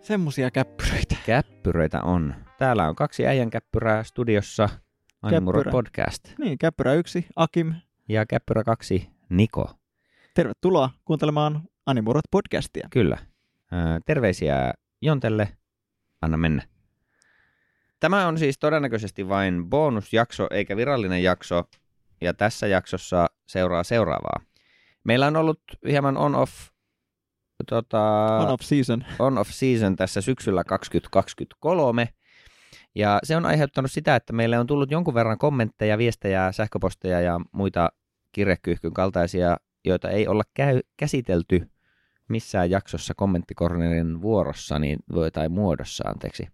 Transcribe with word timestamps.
Semmosia 0.00 0.50
käppyröitä. 0.50 1.16
Käppyröitä 1.26 2.02
on. 2.02 2.34
Täällä 2.58 2.88
on 2.88 2.96
kaksi 2.96 3.26
äijän 3.26 3.50
käppyrää 3.50 4.02
studiossa. 4.04 4.68
Käppyrä. 5.30 5.70
podcast. 5.70 6.24
Niin, 6.38 6.58
käppyrä 6.58 6.94
yksi, 6.94 7.26
Akim. 7.36 7.74
Ja 8.08 8.26
käppyrä 8.26 8.64
kaksi, 8.64 9.10
Niko. 9.28 9.70
Tervetuloa 10.34 10.90
kuuntelemaan 11.04 11.62
Animurot 11.88 12.24
podcastia. 12.30 12.88
Kyllä. 12.90 13.18
Terveisiä 14.06 14.72
Jontelle. 15.02 15.48
Anna 16.22 16.36
mennä. 16.36 16.62
Tämä 18.00 18.26
on 18.26 18.38
siis 18.38 18.58
todennäköisesti 18.58 19.28
vain 19.28 19.64
bonusjakso 19.70 20.46
eikä 20.50 20.76
virallinen 20.76 21.22
jakso. 21.22 21.64
Ja 22.20 22.34
tässä 22.34 22.66
jaksossa 22.66 23.26
seuraa 23.46 23.84
seuraavaa. 23.84 24.40
Meillä 25.04 25.26
on 25.26 25.36
ollut 25.36 25.60
hieman 25.88 26.16
on-off, 26.16 26.52
tota, 27.70 28.00
On 28.42 28.48
off 28.48 28.62
season. 28.62 29.04
on-off 29.18 29.50
season 29.50 29.96
tässä 29.96 30.20
syksyllä 30.20 30.64
2023. 30.64 32.08
Ja 32.94 33.18
se 33.22 33.36
on 33.36 33.46
aiheuttanut 33.46 33.92
sitä, 33.92 34.16
että 34.16 34.32
meille 34.32 34.58
on 34.58 34.66
tullut 34.66 34.90
jonkun 34.90 35.14
verran 35.14 35.38
kommentteja, 35.38 35.98
viestejä, 35.98 36.52
sähköposteja 36.52 37.20
ja 37.20 37.40
muita 37.52 37.88
kirjekyyhkyn 38.32 38.94
kaltaisia, 38.94 39.56
joita 39.84 40.10
ei 40.10 40.28
olla 40.28 40.42
käy- 40.54 40.82
käsitelty 40.96 41.70
missään 42.28 42.70
jaksossa 42.70 43.14
kommenttikornerin 43.14 44.22
vuorossa 44.22 44.78
niin, 44.78 44.98
voi- 45.12 45.30
tai 45.30 45.48
muodossa, 45.48 46.08
anteeksi. 46.08 46.48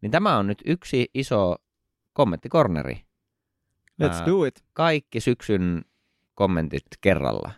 Niin 0.00 0.10
tämä 0.10 0.36
on 0.36 0.46
nyt 0.46 0.62
yksi 0.66 1.10
iso 1.14 1.56
kommenttikorneri. 2.12 3.04
Let's 4.02 4.14
Ää, 4.14 4.26
do 4.26 4.44
it. 4.44 4.64
Kaikki 4.72 5.20
syksyn 5.20 5.84
kommentit 6.34 6.82
kerralla. 7.00 7.50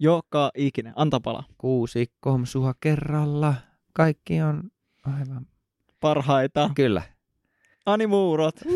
Joka 0.00 0.50
ikinen. 0.54 0.92
Anta 0.96 1.20
pala. 1.20 1.44
Kuusi 1.58 2.12
komsua 2.20 2.74
kerralla. 2.80 3.54
Kaikki 3.92 4.42
on 4.42 4.62
aivan... 5.04 5.46
Parhaita. 6.00 6.70
Kyllä. 6.74 7.02
Animurot. 7.86 8.56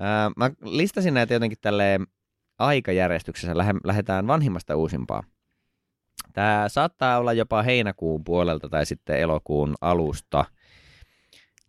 Ää, 0.00 0.30
mä 0.36 0.50
listasin 0.62 1.14
näitä 1.14 1.34
jotenkin 1.34 1.58
tälleen 1.60 2.06
aikajärjestyksessä. 2.58 3.56
Lähdetään 3.84 4.26
vanhimmasta 4.26 4.76
uusimpaa. 4.76 5.22
Tämä 6.38 6.68
saattaa 6.68 7.18
olla 7.18 7.32
jopa 7.32 7.62
heinäkuun 7.62 8.24
puolelta 8.24 8.68
tai 8.68 8.86
sitten 8.86 9.20
elokuun 9.20 9.74
alusta. 9.80 10.44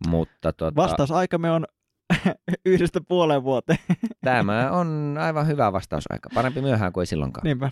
Mutta 0.08 0.52
tota, 0.52 0.76
Vastausaikamme 0.76 1.50
on 1.50 1.66
yhdestä 2.66 3.00
puoleen 3.08 3.44
vuoteen. 3.44 3.78
tämä 4.24 4.70
on 4.70 5.16
aivan 5.20 5.46
hyvä 5.46 5.72
vastausaika. 5.72 6.28
Parempi 6.34 6.60
myöhään 6.60 6.92
kuin 6.92 7.02
ei 7.02 7.06
silloinkaan. 7.06 7.44
Niinpä. 7.44 7.70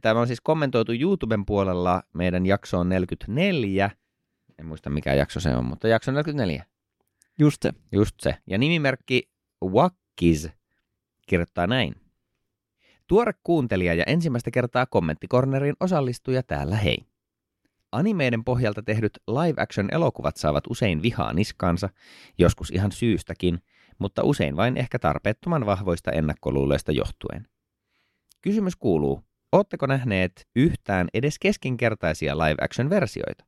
Tämä 0.00 0.20
on 0.20 0.26
siis 0.26 0.40
kommentoitu 0.40 0.92
YouTuben 0.92 1.46
puolella 1.46 2.02
meidän 2.14 2.46
jaksoon 2.46 2.88
44. 2.88 3.90
En 4.58 4.66
muista 4.66 4.90
mikä 4.90 5.14
jakso 5.14 5.40
se 5.40 5.56
on, 5.56 5.64
mutta 5.64 5.88
jakso 5.88 6.12
44. 6.12 6.64
Just 7.38 7.62
se. 7.62 7.72
Just 7.92 8.14
se. 8.20 8.34
Ja 8.46 8.58
nimimerkki 8.58 9.30
Wakkis 9.64 10.48
kirjoittaa 11.26 11.66
näin. 11.66 11.94
Tuore 13.08 13.32
kuuntelija 13.42 13.94
ja 13.94 14.04
ensimmäistä 14.06 14.50
kertaa 14.50 14.86
kommenttikornerin 14.86 15.74
osallistuja 15.80 16.42
täällä 16.42 16.76
hei. 16.76 16.98
Animeiden 17.92 18.44
pohjalta 18.44 18.82
tehdyt 18.82 19.18
live-action-elokuvat 19.28 20.36
saavat 20.36 20.64
usein 20.70 21.02
vihaa 21.02 21.32
niskaansa, 21.32 21.88
joskus 22.38 22.70
ihan 22.70 22.92
syystäkin, 22.92 23.58
mutta 23.98 24.22
usein 24.22 24.56
vain 24.56 24.76
ehkä 24.76 24.98
tarpeettoman 24.98 25.66
vahvoista 25.66 26.12
ennakkoluuloista 26.12 26.92
johtuen. 26.92 27.48
Kysymys 28.40 28.76
kuuluu, 28.76 29.24
ootteko 29.52 29.86
nähneet 29.86 30.48
yhtään 30.56 31.08
edes 31.14 31.38
keskinkertaisia 31.38 32.38
live-action-versioita? 32.38 33.44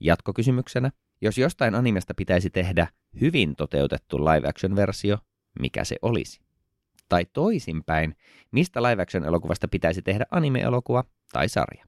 Jatkokysymyksenä, 0.00 0.90
jos 1.20 1.38
jostain 1.38 1.74
animesta 1.74 2.14
pitäisi 2.14 2.50
tehdä 2.50 2.86
hyvin 3.20 3.56
toteutettu 3.56 4.18
live-action-versio, 4.18 5.18
mikä 5.60 5.84
se 5.84 5.96
olisi? 6.02 6.44
Tai 7.08 7.26
toisinpäin, 7.32 8.16
mistä 8.50 8.82
live-action-elokuvasta 8.82 9.68
pitäisi 9.68 10.02
tehdä 10.02 10.26
anime-elokuva 10.30 11.04
tai 11.32 11.48
sarja? 11.48 11.84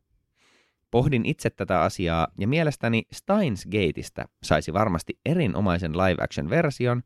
Pohdin 0.91 1.27
itse 1.27 1.50
tätä 1.50 1.81
asiaa 1.82 2.28
ja 2.38 2.49
mielestäni 2.49 3.03
Steins 3.12 3.65
Gateista 3.66 4.28
saisi 4.43 4.72
varmasti 4.72 5.19
erinomaisen 5.26 5.93
live-action-version, 5.93 7.03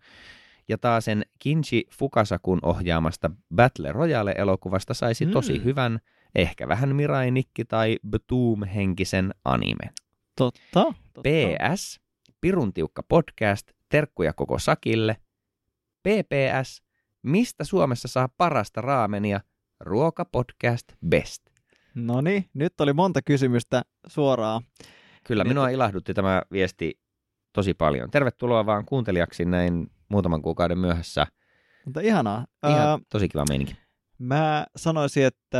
ja 0.68 0.78
taas 0.78 1.04
sen 1.04 1.22
Kinji 1.38 1.84
Fukasakun 1.98 2.58
ohjaamasta 2.62 3.30
Battle 3.54 3.92
Royale-elokuvasta 3.92 4.94
saisi 4.94 5.26
tosi 5.26 5.58
Mm. 5.58 5.64
hyvän, 5.64 6.00
ehkä 6.34 6.68
vähän 6.68 6.96
Mirai 6.96 7.30
Nikki 7.30 7.64
tai 7.64 7.98
Betoom-henkisen 8.06 9.30
animen. 9.44 9.90
Totta. 10.36 10.60
totta. 10.72 11.20
PS, 11.22 12.00
Pirun 12.40 12.72
tiukka 12.72 13.02
podcast, 13.02 13.70
terkkuja 13.88 14.32
koko 14.32 14.58
sakille. 14.58 15.16
PPS, 16.02 16.82
mistä 17.22 17.64
Suomessa 17.64 18.08
saa 18.08 18.28
parasta 18.36 18.80
raamenia? 18.80 19.40
Ruokapodcast 19.80 20.86
best. 21.08 21.42
No 21.94 22.20
niin, 22.20 22.44
nyt 22.54 22.80
oli 22.80 22.92
monta 22.92 23.22
kysymystä 23.22 23.82
suoraan. 24.06 24.62
Kyllä, 25.26 25.44
Niin, 25.44 25.50
minua 25.50 25.68
ilahdutti 25.68 26.14
tämä 26.14 26.42
viesti 26.52 27.00
tosi 27.52 27.74
paljon. 27.74 28.10
Tervetuloa 28.10 28.66
vaan 28.66 28.84
kuuntelijaksi 28.84 29.44
näin 29.44 29.86
muutaman 30.08 30.42
kuukauden 30.42 30.78
myöhässä. 30.78 31.26
Mutta 31.84 32.00
ihanaa. 32.00 32.46
Ihan 32.68 32.88
Ää, 32.88 32.98
tosi 33.08 33.28
kiva 33.28 33.44
meininki. 33.48 33.76
mä 34.18 34.66
sanoisin, 34.76 35.24
että 35.26 35.58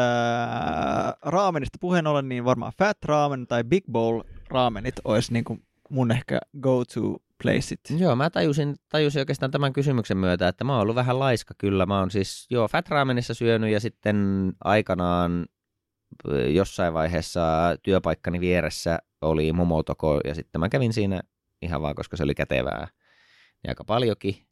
raamenista 1.22 1.78
puheen 1.80 2.06
ollen, 2.06 2.28
niin 2.28 2.44
varmaan 2.44 2.72
Fat 2.78 2.98
Ramen 3.04 3.46
tai 3.46 3.64
Big 3.64 3.84
Bowl 3.92 4.22
raamenit 4.48 4.94
olisi 5.04 5.32
niin 5.32 5.44
kuin 5.44 5.62
mun 5.90 6.10
ehkä 6.10 6.38
go-to 6.60 7.16
placeit. 7.42 7.80
Joo, 7.98 8.16
mä 8.16 8.30
tajusin, 8.30 8.76
tajusin 8.88 9.20
oikeastaan 9.20 9.50
tämän 9.50 9.72
kysymyksen 9.72 10.16
myötä, 10.16 10.48
että 10.48 10.64
mä 10.64 10.72
oon 10.72 10.82
ollut 10.82 10.96
vähän 10.96 11.18
laiska 11.18 11.54
kyllä. 11.58 11.86
Mä 11.86 11.98
oon 11.98 12.10
siis, 12.10 12.46
joo, 12.50 12.68
Fat 12.68 12.88
Ramenissa 12.88 13.34
syönyt 13.34 13.72
ja 13.72 13.80
sitten 13.80 14.16
aikanaan 14.64 15.46
jossain 16.48 16.94
vaiheessa 16.94 17.40
työpaikkani 17.82 18.40
vieressä 18.40 18.98
oli 19.20 19.52
Momotoko 19.52 20.20
ja 20.24 20.34
sitten 20.34 20.60
mä 20.60 20.68
kävin 20.68 20.92
siinä 20.92 21.20
ihan 21.62 21.82
vaan, 21.82 21.94
koska 21.94 22.16
se 22.16 22.22
oli 22.22 22.34
kätevää 22.34 22.88
ja 23.64 23.70
aika 23.70 23.84
paljonkin 23.84 24.46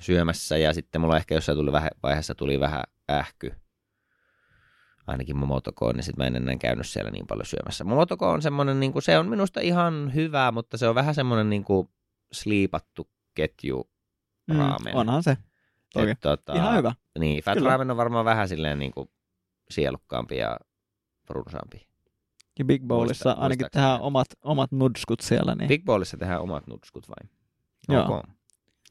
syömässä 0.00 0.56
ja 0.56 0.72
sitten 0.72 1.00
mulla 1.00 1.16
ehkä 1.16 1.34
jossain 1.34 1.58
tuli 1.58 1.72
vähän, 1.72 1.90
vaiheessa 2.02 2.34
tuli 2.34 2.60
vähän 2.60 2.82
ähky 3.10 3.52
ainakin 5.06 5.36
Momotokoon, 5.36 5.94
niin 5.94 6.04
sitten 6.04 6.22
mä 6.22 6.26
en 6.26 6.36
enää 6.36 6.56
käynyt 6.56 6.86
siellä 6.86 7.10
niin 7.10 7.26
paljon 7.26 7.46
syömässä. 7.46 7.84
Momotoko 7.84 8.30
on 8.30 8.42
semmoinen, 8.42 8.80
niin 8.80 8.92
se 8.98 9.18
on 9.18 9.28
minusta 9.28 9.60
ihan 9.60 10.14
hyvä, 10.14 10.52
mutta 10.52 10.76
se 10.76 10.88
on 10.88 10.94
vähän 10.94 11.14
semmoinen 11.14 11.50
niin 11.50 11.64
kuin 11.64 11.88
sliipattu 12.32 13.10
ketju 13.34 13.90
raamen. 14.58 14.92
Mm, 14.94 14.98
onhan 15.00 15.22
se. 15.22 15.36
Toki. 15.92 16.10
Et, 16.10 16.20
tota, 16.20 16.54
Ihan 16.54 16.76
hyvä. 16.76 16.92
Niin, 17.18 17.42
fat 17.42 17.54
Kyllä. 17.54 17.70
ramen 17.70 17.90
on 17.90 17.96
varmaan 17.96 18.24
vähän 18.24 18.48
silleen 18.48 18.78
niin 18.78 18.92
kuin 18.92 19.08
sielukkaampi 19.70 20.36
ja 20.36 20.56
runsaampi. 21.30 21.86
Ja 22.58 22.64
Big 22.64 22.82
Bowlissa 22.82 23.30
Muista- 23.34 23.42
ainakin 23.42 23.66
tehdään 23.72 24.00
omat, 24.00 24.26
omat 24.44 24.72
nudskut 24.72 25.20
siellä. 25.20 25.54
Niin. 25.54 25.68
Big 25.68 25.84
Bowlissa 25.84 26.16
tehdään 26.16 26.40
omat 26.40 26.66
nutskut 26.66 27.08
vain. 27.08 27.30
Joo. 27.88 28.02
Ok. 28.16 28.24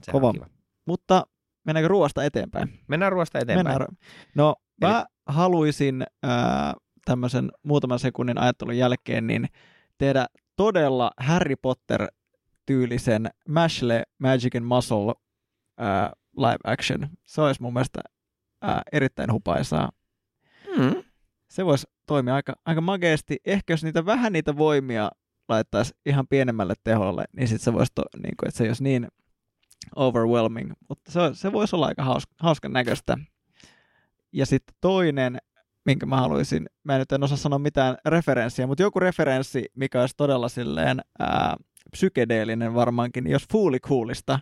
Sehän 0.04 0.12
Kova. 0.12 0.28
on 0.28 0.34
kiva. 0.34 0.48
Mutta 0.86 1.28
mennäänkö 1.66 1.88
ruoasta 1.88 2.24
eteenpäin? 2.24 2.80
Mennään 2.88 3.12
ruoasta 3.12 3.40
eteenpäin. 3.40 3.68
Mennään. 3.68 3.98
No, 4.36 4.56
mä 4.82 5.06
haluaisin 5.26 6.04
ää, 6.24 6.74
tämmöisen 7.06 7.52
muutaman 7.64 8.00
sekunnin 8.00 8.38
ajattelun 8.38 8.78
jälkeen 8.78 9.28
niin 9.28 9.48
tehdä 9.98 10.26
todella 10.56 11.12
Harry 11.20 11.56
Potter-tyylisen 12.66 13.30
Mashle 13.50 14.04
Magic 14.20 14.56
and 14.56 14.66
Muscle 14.66 15.14
ää, 15.78 16.14
live 16.38 16.58
action. 16.64 17.10
Se 17.24 17.42
olisi 17.42 17.62
mun 17.62 17.74
mielestä 17.74 18.02
ää, 18.62 18.82
erittäin 18.92 19.32
hupaisaa. 19.32 19.90
Mm. 20.78 21.04
Se 21.50 21.66
voisi 21.66 21.88
toimia 22.08 22.36
aika, 22.36 22.54
aika 22.66 22.82
mageesti. 22.82 23.38
Ehkä 23.46 23.74
jos 23.74 23.84
niitä 23.84 24.06
vähän 24.06 24.34
niitä 24.34 24.58
voimia 24.58 25.12
laittaisi 25.50 25.94
ihan 26.06 26.28
pienemmälle 26.28 26.74
teholle, 26.84 27.26
niin 27.38 27.48
sitten 27.48 27.64
se 27.64 27.74
voisi, 27.74 27.92
to, 27.96 28.04
niin 28.24 28.34
kuin, 28.40 28.48
että 28.48 28.58
se 28.58 28.64
ei 28.64 28.70
olisi 28.70 28.84
niin 28.84 29.08
overwhelming. 29.96 30.72
Mutta 30.90 31.12
se, 31.12 31.20
se 31.34 31.52
voisi 31.52 31.76
olla 31.76 31.88
aika 31.88 32.04
hauska, 32.04 32.34
hauskan 32.40 32.74
näköistä. 32.74 33.18
Ja 34.32 34.46
sitten 34.46 34.76
toinen, 34.82 35.38
minkä 35.86 36.06
mä 36.06 36.18
haluaisin, 36.18 36.66
mä 36.84 36.94
en 36.94 37.00
nyt 37.00 37.12
en 37.12 37.24
osaa 37.24 37.38
sanoa 37.38 37.60
mitään 37.60 37.98
referenssiä, 38.06 38.68
mutta 38.68 38.84
joku 38.84 39.00
referenssi, 39.00 39.66
mikä 39.76 40.02
olisi 40.02 40.16
todella 40.18 40.50
silleen 40.50 41.02
ää, 41.20 41.56
psykedeellinen 41.92 42.74
varmaankin, 42.74 43.24
niin 43.24 43.32
jos 43.32 43.48
Fooly 43.52 43.80
Coolista 43.80 44.40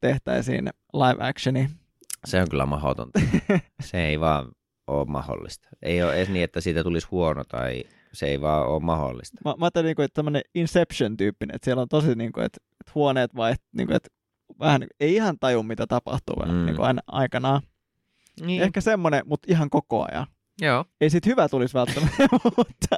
tehtäisiin 0.00 0.70
live 0.92 1.28
actioni. 1.28 1.70
Se 2.24 2.42
on 2.42 2.48
kyllä 2.50 2.66
mahdotonta. 2.66 3.20
se 3.90 4.06
ei 4.06 4.20
vaan 4.20 4.52
ole 4.86 5.04
mahdollista. 5.04 5.68
Ei 5.82 6.02
ole 6.02 6.14
edes 6.14 6.28
niin, 6.28 6.44
että 6.44 6.60
siitä 6.60 6.82
tulisi 6.82 7.08
huono 7.10 7.44
tai 7.44 7.84
se 8.12 8.26
ei 8.26 8.40
vaan 8.40 8.66
ole 8.66 8.80
mahdollista. 8.80 9.38
Mä, 9.44 9.54
mä 9.58 9.66
ajattelin, 9.66 9.86
niinku, 9.86 10.02
että 10.02 10.14
tämmöinen 10.14 10.42
Inception-tyyppinen, 10.54 11.54
että 11.54 11.64
siellä 11.64 11.82
on 11.82 11.88
tosi, 11.88 12.14
niin 12.14 12.32
kuin, 12.32 12.44
että, 12.46 12.58
että 12.80 12.92
huoneet 12.94 13.36
vai, 13.36 13.54
niin 13.72 13.86
kuin, 13.86 13.96
että 13.96 14.08
vähän 14.60 14.80
niin 14.80 14.90
ei 15.00 15.14
ihan 15.14 15.38
taju, 15.38 15.62
mitä 15.62 15.86
tapahtuu 15.86 16.36
mm. 16.36 16.66
niin 16.66 16.76
kuin 16.76 16.86
aina 16.86 17.02
aikanaan. 17.06 17.62
Niin. 18.40 18.62
Ehkä 18.62 18.80
semmoinen, 18.80 19.22
mutta 19.26 19.46
ihan 19.50 19.70
koko 19.70 20.06
ajan. 20.12 20.26
Joo. 20.60 20.84
Ei 21.00 21.10
sit 21.10 21.26
hyvä 21.26 21.48
tulisi 21.48 21.74
välttämättä, 21.74 22.28
mutta... 22.56 22.96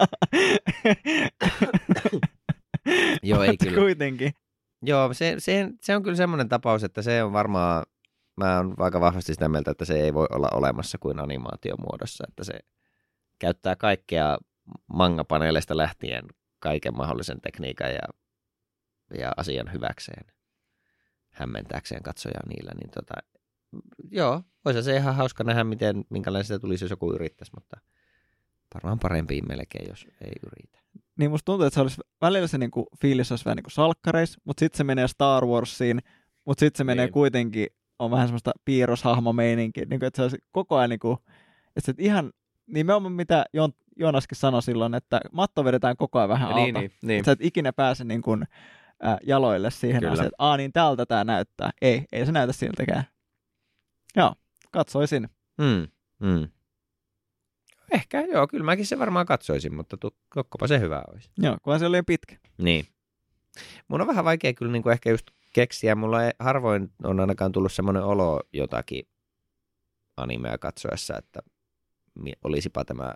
Joo, 3.22 3.42
ei 3.42 3.56
kyllä. 3.56 3.78
Kuitenkin. 3.78 4.32
Joo, 4.82 5.14
se, 5.14 5.34
se, 5.38 5.69
se 5.81 5.96
on 5.96 6.02
kyllä 6.02 6.16
semmoinen 6.16 6.48
tapaus, 6.48 6.84
että 6.84 7.02
se 7.02 7.22
on 7.22 7.32
varmaan, 7.32 7.82
mä 8.36 8.56
oon 8.56 8.75
aika 8.78 9.00
vahvasti 9.00 9.34
sitä 9.34 9.48
mieltä, 9.48 9.70
että 9.70 9.84
se 9.84 10.00
ei 10.00 10.14
voi 10.14 10.26
olla 10.31 10.48
olemassa 10.52 10.98
kuin 10.98 11.20
animaatiomuodossa, 11.20 12.25
että 12.28 12.44
se 12.44 12.52
käyttää 13.38 13.76
kaikkea 13.76 14.38
mangapaneeleista 14.86 15.76
lähtien 15.76 16.25
kaiken 16.58 16.96
mahdollisen 16.96 17.40
tekniikan 17.40 17.90
ja, 17.90 18.08
ja 19.19 19.32
asian 19.37 19.72
hyväkseen, 19.72 20.25
hämmentääkseen 21.30 22.02
katsojaa 22.02 22.42
niillä, 22.48 22.72
niin 22.80 22.90
tota, 22.90 23.14
joo, 24.10 24.42
olisi 24.64 24.82
se 24.82 24.96
ihan 24.96 25.14
hauska 25.14 25.44
nähdä, 25.44 25.64
miten, 25.64 26.04
minkälainen 26.10 26.44
sitä 26.44 26.58
tulisi, 26.58 26.84
jos 26.84 26.90
joku 26.90 27.12
yrittäisi, 27.12 27.52
mutta 27.54 27.76
varmaan 28.75 28.98
parempi 28.98 29.40
melkein, 29.48 29.88
jos 29.88 30.06
ei 30.20 30.32
yritä. 30.46 30.78
Niin 31.19 31.31
musta 31.31 31.44
tuntuu, 31.44 31.66
että 31.66 31.75
se 31.75 31.81
olisi, 31.81 32.00
välillä 32.20 32.46
se 32.46 32.58
niinku, 32.58 32.87
fiilis 33.00 33.32
olisi 33.32 33.44
vähän 33.44 33.56
niin 33.56 33.64
kuin 33.64 33.72
salkkareis, 33.72 34.38
mutta 34.44 34.61
sitten 34.61 34.78
se 34.78 34.84
menee 34.84 35.08
Star 35.08 35.46
Warsiin, 35.46 36.00
mutta 36.44 36.61
sitten 36.61 36.78
se 36.78 36.84
menee 36.84 37.05
niin. 37.05 37.12
kuitenkin, 37.12 37.66
on 37.99 38.11
vähän 38.11 38.26
semmoista 38.26 38.52
piirroshahmomeininkiä, 38.64 39.84
niin 39.84 40.00
kuin, 40.00 40.06
että 40.06 40.16
se 40.16 40.22
olisi 40.22 40.38
koko 40.52 40.76
ajan 40.76 40.90
niin 40.90 41.00
kuin, 41.00 41.19
että 41.76 41.93
se 41.93 41.94
ihan 41.99 42.32
nimenomaan 42.66 43.12
mitä 43.12 43.44
Jon, 43.52 43.72
Jonaskin 43.96 44.38
sanoi 44.38 44.62
silloin, 44.62 44.94
että 44.94 45.20
matto 45.32 45.64
vedetään 45.64 45.96
koko 45.96 46.19
ajan 46.19 46.28
vähän 46.28 46.55
niin, 46.55 46.76
alta. 46.76 46.81
Niin, 46.81 46.93
niin. 47.02 47.19
Että 47.19 47.26
sä 47.28 47.32
et 47.32 47.43
ikinä 47.43 47.72
pääse 47.72 48.05
niin 48.05 48.22
kuin, 48.22 48.44
äh, 49.06 49.16
jaloille 49.26 49.70
siihen 49.70 50.00
Kyllä. 50.00 50.12
asiaan, 50.12 50.26
että 50.26 50.37
Aa, 50.38 50.56
niin 50.56 50.72
tältä 50.72 51.06
tämä 51.06 51.25
näyttää. 51.25 51.70
Ei, 51.82 52.05
ei 52.12 52.26
se 52.26 52.32
näytä 52.32 52.52
siltäkään. 52.52 53.05
Joo, 54.16 54.34
katsoisin. 54.70 55.28
Mm, 55.58 55.88
mm. 56.20 56.49
Ehkä, 57.90 58.20
joo, 58.20 58.46
kyllä 58.46 58.64
mäkin 58.64 58.86
se 58.86 58.98
varmaan 58.98 59.26
katsoisin, 59.26 59.75
mutta 59.75 59.96
tokkopa 60.34 60.66
se 60.66 60.81
hyvä 60.81 61.02
olisi. 61.12 61.31
Joo, 61.38 61.56
kunhan 61.62 61.81
se 61.81 61.86
oli 61.86 62.02
pitkä. 62.02 62.36
Niin. 62.58 62.86
Mun 63.88 64.00
on 64.00 64.06
vähän 64.06 64.25
vaikea 64.25 64.52
kyllä 64.54 64.72
niin 64.72 64.82
kuin 64.82 64.92
ehkä 64.92 65.10
just 65.10 65.26
keksiä. 65.52 65.94
Mulla 65.94 66.25
ei, 66.25 66.32
harvoin 66.38 66.92
on 67.04 67.20
ainakaan 67.20 67.52
tullut 67.52 67.72
semmoinen 67.72 68.02
olo 68.02 68.40
jotakin 68.52 69.08
animea 70.16 70.58
katsoessa, 70.58 71.19
että 71.19 71.40
olisipa 72.44 72.84
tämä 72.84 73.14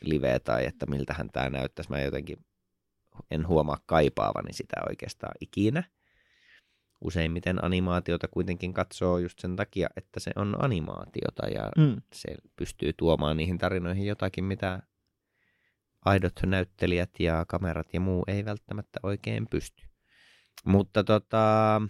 live 0.00 0.38
tai 0.38 0.66
että 0.66 0.86
miltähän 0.86 1.30
tämä 1.32 1.50
näyttäisi. 1.50 1.90
Mä 1.90 2.00
jotenkin 2.00 2.36
en 3.30 3.48
huomaa 3.48 3.78
kaipaavani 3.86 4.52
sitä 4.52 4.76
oikeastaan 4.88 5.34
ikinä. 5.40 5.84
Useimmiten 7.04 7.64
animaatiota 7.64 8.28
kuitenkin 8.28 8.74
katsoo 8.74 9.18
just 9.18 9.38
sen 9.38 9.56
takia, 9.56 9.88
että 9.96 10.20
se 10.20 10.30
on 10.36 10.64
animaatiota 10.64 11.46
ja 11.46 11.70
mm. 11.76 12.02
se 12.12 12.34
pystyy 12.56 12.92
tuomaan 12.92 13.36
niihin 13.36 13.58
tarinoihin 13.58 14.06
jotakin, 14.06 14.44
mitä 14.44 14.82
aidot 16.04 16.32
näyttelijät 16.46 17.10
ja 17.18 17.44
kamerat 17.48 17.94
ja 17.94 18.00
muu 18.00 18.24
ei 18.26 18.44
välttämättä 18.44 19.00
oikein 19.02 19.46
pysty. 19.50 19.84
Mutta 20.64 21.04
tota, 21.04 21.82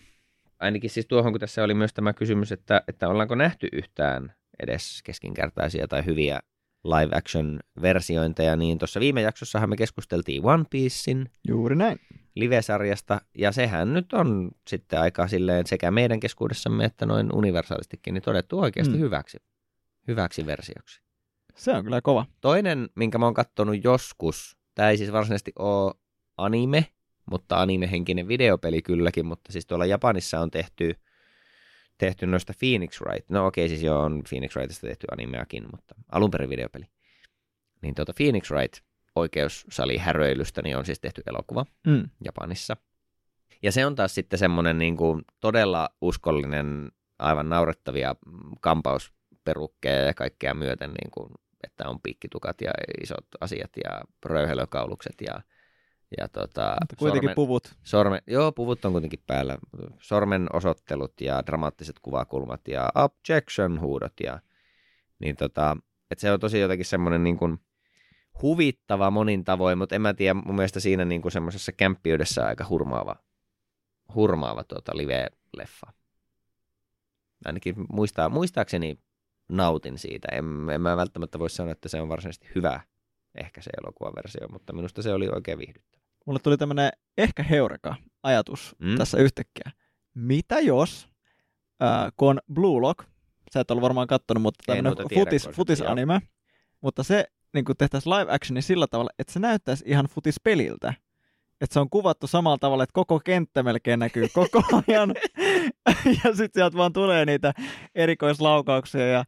ainakin 0.61 0.90
siis 0.90 1.06
tuohon, 1.06 1.32
kun 1.32 1.40
tässä 1.40 1.64
oli 1.64 1.75
myös 1.75 1.94
tämä 1.94 2.12
kysymys, 2.12 2.52
että, 2.52 2.82
että 2.88 3.08
ollaanko 3.08 3.34
nähty 3.34 3.69
yhtään 3.72 4.34
edes 4.62 5.02
keskinkertaisia 5.05 5.88
tai 5.88 6.05
hyviä 6.06 6.40
live 6.84 7.16
action 7.16 7.60
versiointeja, 7.82 8.56
niin 8.56 8.78
tuossa 8.78 9.00
viime 9.00 9.22
jaksossahan 9.22 9.70
me 9.70 9.76
keskusteltiin 9.76 10.46
One 10.46 10.64
Piecein 10.70 11.31
Juuri 11.48 11.76
näin. 11.76 12.00
live-sarjasta, 12.34 13.20
ja 13.38 13.52
sehän 13.52 13.92
nyt 13.92 14.12
on 14.12 14.50
sitten 14.69 15.00
aika 15.00 15.28
silleen 15.28 15.66
sekä 15.66 15.90
meidän 15.90 16.20
keskuudessamme 16.20 16.84
että 16.84 17.06
noin 17.06 17.34
universaalistikin 17.34 18.14
niin 18.14 18.22
todettu 18.22 18.60
oikeasti 18.60 18.94
mm. 18.94 19.00
hyväksi, 19.00 19.38
hyväksi 20.08 20.46
versioksi. 20.46 21.00
Se 21.54 21.72
on 21.72 21.84
kyllä 21.84 22.00
kova. 22.00 22.26
Toinen, 22.40 22.88
minkä 22.94 23.19
mä 23.19 23.25
oon 23.25 23.34
kattonut 23.34 23.84
joskus, 23.84 24.56
tämä 24.75 24.90
ei 24.90 24.96
siis 24.96 25.12
varsinaisesti 25.12 25.52
ole 25.58 25.94
anime, 26.36 26.86
mutta 27.31 27.60
anime-henkinen 27.60 28.28
videopeli 28.28 28.82
kylläkin, 28.82 29.26
mutta 29.26 29.52
siis 29.52 29.66
tuolla 29.66 29.86
Japanissa 29.86 30.40
on 30.40 30.50
tehty 30.50 30.94
tehty 31.99 32.26
noista 32.26 32.52
Phoenix 32.58 33.00
Wright. 33.00 33.31
No 33.31 33.46
okei, 33.46 33.64
okay, 33.64 33.69
siis 33.69 33.82
joo, 33.82 34.00
on 34.00 34.23
Phoenix 34.29 34.56
Wrightista 34.56 34.87
tehty 34.87 35.06
animeakin, 35.12 35.64
mutta 35.70 35.94
alun 36.12 36.31
perin 36.31 36.50
videopeli. 36.50 36.85
Niin 37.82 37.94
tuota 37.94 38.12
Phoenix 38.17 38.50
Wright 38.50 38.85
oikeussali 39.14 39.96
häröilystä 39.96 40.62
niin 40.62 40.76
on 40.76 40.87
siis 40.87 41.00
tehty 41.00 41.23
elokuva 41.26 41.64
mm. 41.87 42.11
Japanissa. 42.25 42.76
Ja 43.62 43.73
se 43.73 43.87
on 43.87 43.94
taas 43.94 44.14
sitten 44.14 44.38
semmoinen 44.38 44.79
niin 44.79 44.96
kuin 44.96 45.23
todella 45.41 45.88
uskollinen, 46.00 46.93
aivan 47.19 47.49
naurettavia 47.49 48.17
kampausperukkeja 48.61 50.00
ja 50.00 50.14
kaikkea 50.14 50.55
myöten, 50.55 50.91
niin 50.91 51.11
kuin, 51.11 51.31
että 51.64 51.88
on 51.88 52.00
piikkitukat 52.00 52.61
ja 52.61 52.70
isot 53.02 53.26
asiat 53.41 53.70
ja 53.85 54.00
röyhelökaulukset 54.25 55.14
ja 55.20 55.41
ja 56.18 56.28
tota, 56.28 56.76
Mutta 56.80 56.96
kuitenkin 56.98 57.28
sormen, 57.28 57.34
puvut. 57.34 57.74
Sormen, 57.82 58.22
joo, 58.26 58.52
puvut 58.52 58.84
on 58.84 58.92
kuitenkin 58.92 59.22
päällä. 59.26 59.58
Sormen 59.98 60.46
osoittelut 60.52 61.20
ja 61.20 61.42
dramaattiset 61.46 61.98
kuvakulmat 62.02 62.68
ja 62.68 62.88
objection-huudot. 62.94 64.12
Ja, 64.22 64.40
niin 65.18 65.36
tota, 65.36 65.76
et 66.10 66.18
se 66.18 66.32
on 66.32 66.40
tosi 66.40 66.58
jotenkin 66.58 66.86
semmoinen 66.86 67.24
niin 67.24 67.36
kuin 67.36 67.58
huvittava 68.42 69.10
monin 69.10 69.44
tavoin, 69.44 69.78
mutta 69.78 69.94
en 69.94 70.02
mä 70.02 70.14
tiedä, 70.14 70.34
mun 70.34 70.54
mielestä 70.54 70.80
siinä 70.80 71.04
niin 71.04 71.22
kuin 71.22 71.32
semmoisessa 71.32 71.72
kämppiydessä 71.72 72.46
aika 72.46 72.66
hurmaava, 72.68 73.16
hurmaava 74.14 74.64
tuota 74.64 74.92
live-leffa. 74.96 75.92
Ainakin 77.44 77.74
muistaa, 77.92 78.28
muistaakseni 78.28 78.98
nautin 79.48 79.98
siitä. 79.98 80.28
En, 80.32 80.44
en 80.74 80.80
mä 80.80 80.96
välttämättä 80.96 81.38
voi 81.38 81.50
sanoa, 81.50 81.72
että 81.72 81.88
se 81.88 82.00
on 82.00 82.08
varsinaisesti 82.08 82.48
hyvä 82.54 82.80
ehkä 83.40 83.62
se 83.62 83.70
elokuvaversio, 83.82 84.48
mutta 84.48 84.72
minusta 84.72 85.02
se 85.02 85.12
oli 85.12 85.28
oikein 85.28 85.58
viihdyttävä. 85.58 86.04
Mulle 86.26 86.38
tuli 86.38 86.56
tämmöinen 86.56 86.90
ehkä 87.19 87.42
heureka 87.42 87.94
ajatus 88.22 88.76
mm. 88.78 88.96
tässä 88.96 89.19
yhtäkkiä. 89.19 89.70
Mitä 90.14 90.60
jos, 90.60 91.08
äh, 91.82 92.12
kun 92.16 92.28
on 92.28 92.40
Blue 92.52 92.81
Lock, 92.81 93.04
sä 93.52 93.60
et 93.60 93.70
ollut 93.70 93.82
varmaan 93.82 94.06
kattonut, 94.06 94.42
mutta 94.42 94.64
tämmöinen 94.66 95.08
futis, 95.14 95.48
futisanime, 95.52 96.20
mutta 96.81 97.02
se 97.02 97.25
niin 97.54 97.64
tehtäisiin 97.78 98.14
live 98.14 98.32
actioni 98.32 98.62
sillä 98.62 98.86
tavalla, 98.86 99.10
että 99.19 99.32
se 99.32 99.38
näyttäisi 99.38 99.84
ihan 99.86 100.06
futispeliltä. 100.06 100.94
Että 101.60 101.74
se 101.74 101.81
on 101.81 101.91
kuvattu 101.91 102.26
samalla 102.26 102.58
tavalla, 102.58 102.82
että 102.82 102.93
koko 102.94 103.20
kenttä 103.20 103.62
melkein 103.62 103.98
näkyy 103.98 104.29
koko 104.32 104.62
ajan. 104.88 105.14
ja 106.05 106.34
sitten 106.34 106.50
sieltä 106.55 106.76
vaan 106.76 106.93
tulee 106.93 107.26
niitä 107.26 107.53
erikoislaukauksia 107.94 109.06
ja 109.06 109.24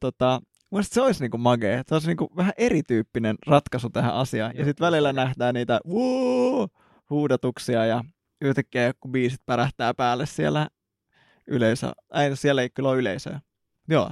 tota, 0.00 0.40
Mielestäni 0.70 0.94
se 0.94 1.00
olisi 1.00 1.20
niinku 1.20 1.38
magea. 1.38 1.82
Se 1.86 1.94
olisi 1.94 2.06
niinku 2.06 2.32
vähän 2.36 2.52
erityyppinen 2.56 3.36
ratkaisu 3.46 3.90
tähän 3.90 4.14
asiaan. 4.14 4.56
Ja 4.56 4.64
sitten 4.64 4.86
välillä 4.86 5.12
nähdään 5.12 5.54
niitä 5.54 5.80
wuu, 5.86 6.68
huudatuksia 7.10 7.86
ja 7.86 8.04
yhtäkkiä 8.40 8.92
kun 9.00 9.12
biisit 9.12 9.40
pärähtää 9.46 9.94
päälle 9.94 10.26
siellä 10.26 10.68
yleisö. 11.46 11.92
Ei, 12.14 12.36
siellä 12.36 12.62
ei 12.62 12.70
kyllä 12.70 12.88
ole 12.88 12.98
yleisöä. 12.98 13.40
Joo, 13.88 14.10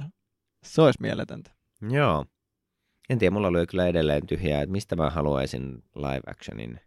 se 0.63 0.81
olisi 0.81 1.01
mieletöntä. 1.01 1.51
Joo. 1.89 2.25
En 3.09 3.19
tiedä, 3.19 3.33
mulla 3.33 3.47
oli 3.47 3.67
kyllä 3.67 3.87
edelleen 3.87 4.27
tyhjää, 4.27 4.61
että 4.61 4.71
mistä 4.71 4.95
mä 4.95 5.09
haluaisin 5.09 5.83
live 5.95 6.21
actionin. 6.27 6.79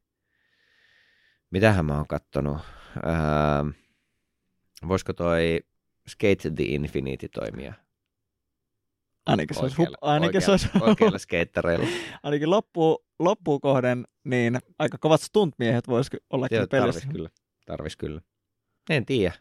Mitähän 1.50 1.84
mä 1.84 1.96
oon 1.96 2.06
kattonut? 2.06 2.58
Öö, 2.96 3.72
voisiko 4.88 5.12
toi 5.12 5.60
Skate 6.08 6.50
the 6.50 6.64
Infinity 6.64 7.28
toimia? 7.28 7.74
Ainakin 9.28 9.56
se 9.56 9.62
olisi, 9.62 9.82
ainakin 10.00 10.42
se 10.42 10.50
olisi 10.50 10.68
oikeilla 10.80 11.18
skeittareilla. 11.18 11.86
ainakin 12.22 12.50
loppu, 12.50 13.04
loppuun 13.18 13.60
kohden, 13.60 14.04
niin 14.24 14.58
aika 14.78 14.98
kovat 14.98 15.20
stuntmiehet 15.20 15.88
voisi 15.88 16.10
olla 16.30 16.46
Joo, 16.50 16.66
pelissä. 16.66 17.00
Tarvis 17.00 17.16
kyllä, 17.16 17.30
tarvis 17.66 17.96
kyllä. 17.96 18.20
En 18.90 19.06
tiedä. 19.06 19.34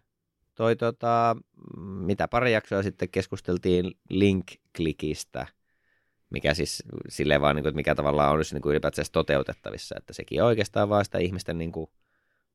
Toi 0.56 0.75
tota, 0.75 1.38
mitä 1.77 2.27
pari 2.27 2.53
jaksoa 2.53 2.84
sitten 2.84 3.10
keskusteltiin 3.10 3.91
Link-klikistä, 4.10 5.48
mikä 6.29 6.53
siis 6.53 6.84
silleen 7.10 7.41
vaan, 7.41 7.56
niin 7.56 7.63
kuin, 7.63 7.70
että 7.70 7.75
mikä 7.75 7.96
tavallaan 7.96 8.34
on 8.34 8.44
niin 8.53 8.62
kuin 8.62 8.72
ylipäätään 8.72 9.06
toteutettavissa, 9.12 9.96
että 9.98 10.13
sekin 10.13 10.41
on 10.41 10.48
oikeastaan 10.48 10.89
vaan 10.89 11.06
sitä 11.06 11.17
ihmisten 11.17 11.58
niin 11.58 11.72
kuin, 11.72 11.89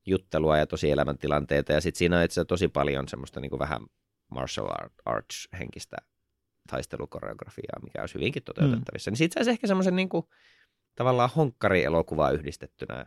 juttelua 0.07 0.59
ja 0.59 0.67
tosi 0.67 0.91
elämäntilanteita, 0.91 1.73
ja 1.73 1.81
sitten 1.81 1.99
siinä 1.99 2.19
on 2.19 2.25
itse 2.25 2.45
tosi 2.45 2.69
paljon 2.69 3.09
semmoista 3.09 3.41
niin 3.41 3.51
kuin 3.51 3.61
vähän 3.61 3.81
martial 4.31 4.69
arts-henkistä 5.05 5.97
taistelukoreografiaa, 6.71 7.81
mikä 7.83 8.01
olisi 8.01 8.15
hyvinkin 8.15 8.43
toteutettavissa. 8.43 9.11
Mm. 9.11 9.13
Niin 9.13 9.19
siitä 9.19 9.35
saisi 9.35 9.51
ehkä 9.51 9.67
semmoisen 9.67 9.97
niin 9.97 10.09
kuin, 10.09 10.27
tavallaan 10.95 11.31
honkkari-elokuvaa 11.37 12.31
yhdistettynä 12.31 13.07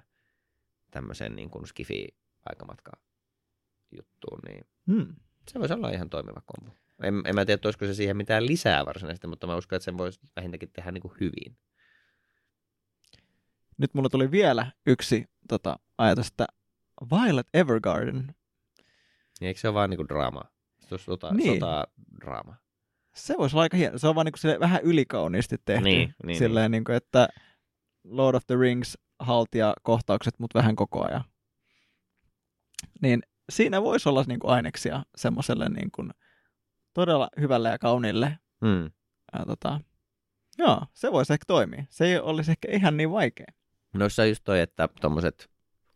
tämmöiseen 0.91 1.35
niin 1.35 1.49
skifi-aikamatka 1.65 2.91
juttuun, 3.91 4.39
niin 4.47 4.65
mm. 4.85 5.15
se 5.51 5.59
voisi 5.59 5.73
olla 5.73 5.89
ihan 5.89 6.09
toimiva 6.09 6.41
kombo. 6.45 6.71
En, 7.03 7.21
en 7.25 7.35
mä 7.35 7.45
tiedä, 7.45 7.61
olisiko 7.65 7.85
se 7.85 7.93
siihen 7.93 8.17
mitään 8.17 8.45
lisää 8.45 8.85
varsinaisesti, 8.85 9.27
mutta 9.27 9.47
mä 9.47 9.55
uskon, 9.55 9.75
että 9.75 9.83
sen 9.85 9.97
voisi 9.97 10.19
vähintäänkin 10.35 10.71
tehdä 10.73 10.91
niin 10.91 11.01
kuin 11.01 11.13
hyvin. 11.19 11.57
Nyt 13.77 13.93
mulla 13.93 14.09
tuli 14.09 14.31
vielä 14.31 14.71
yksi 14.85 15.25
tota, 15.47 15.79
ajatus, 15.97 16.27
että 16.27 16.47
Violet 17.11 17.47
Evergarden, 17.53 18.35
Niin 19.39 19.47
eikö 19.47 19.59
se 19.59 19.67
ole 19.67 19.73
vaan 19.73 19.89
niin 19.89 19.97
kuin 19.97 20.07
draamaa? 20.09 20.49
Sota, 20.97 21.33
Niin. 21.33 21.53
sota 21.53 21.87
draama. 22.21 22.55
Se 23.15 23.35
voisi 23.37 23.55
olla 23.55 23.63
aika 23.63 23.77
hieno. 23.77 23.97
Se 23.97 24.07
on 24.07 24.15
vaan 24.15 24.25
niin 24.25 24.59
vähän 24.59 24.81
ylikauniisti 24.83 25.57
tehty. 25.65 25.83
Niin, 25.83 26.15
niin, 26.23 26.37
Silleen, 26.37 26.71
niin. 26.71 26.83
Kuin, 26.83 26.95
että 26.95 27.27
Lord 28.03 28.35
of 28.35 28.47
the 28.47 28.55
Rings 28.55 28.97
haltia 29.19 29.73
kohtaukset, 29.83 30.39
mutta 30.39 30.59
vähän 30.59 30.75
koko 30.75 31.05
ajan. 31.07 31.23
Niin 33.01 33.23
siinä 33.49 33.81
voisi 33.81 34.09
olla 34.09 34.23
niin 34.27 34.39
kuin 34.39 34.51
aineksia 34.51 35.03
semmoiselle 35.15 35.69
niin 35.69 35.91
kuin 35.91 36.11
todella 36.93 37.29
hyvälle 37.39 37.69
ja 37.69 37.79
kauniille. 37.79 38.39
Hmm. 38.65 38.91
Ja, 39.33 39.45
tota, 39.47 39.79
joo, 40.57 40.85
se 40.93 41.11
voisi 41.11 41.33
ehkä 41.33 41.43
toimia. 41.47 41.83
Se 41.89 42.05
ei 42.05 42.19
olisi 42.19 42.51
ehkä 42.51 42.67
ihan 42.71 42.97
niin 42.97 43.11
vaikea. 43.11 43.45
Noissa 43.93 44.21
on 44.21 44.29
just 44.29 44.43
toi, 44.43 44.59
että 44.59 44.89
tommoset 45.01 45.49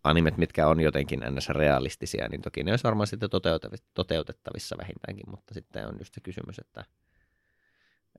animet, 0.03 0.37
mitkä 0.37 0.67
on 0.67 0.79
jotenkin 0.79 1.19
ns. 1.29 1.49
realistisia, 1.49 2.27
niin 2.27 2.41
toki 2.41 2.63
ne 2.63 2.71
olisi 2.71 2.83
varmaan 2.83 3.07
sitten 3.07 3.29
toteutettavissa 3.93 4.77
vähintäänkin, 4.77 5.29
mutta 5.29 5.53
sitten 5.53 5.87
on 5.87 5.95
just 5.99 6.13
se 6.13 6.21
kysymys, 6.21 6.59
että, 6.59 6.85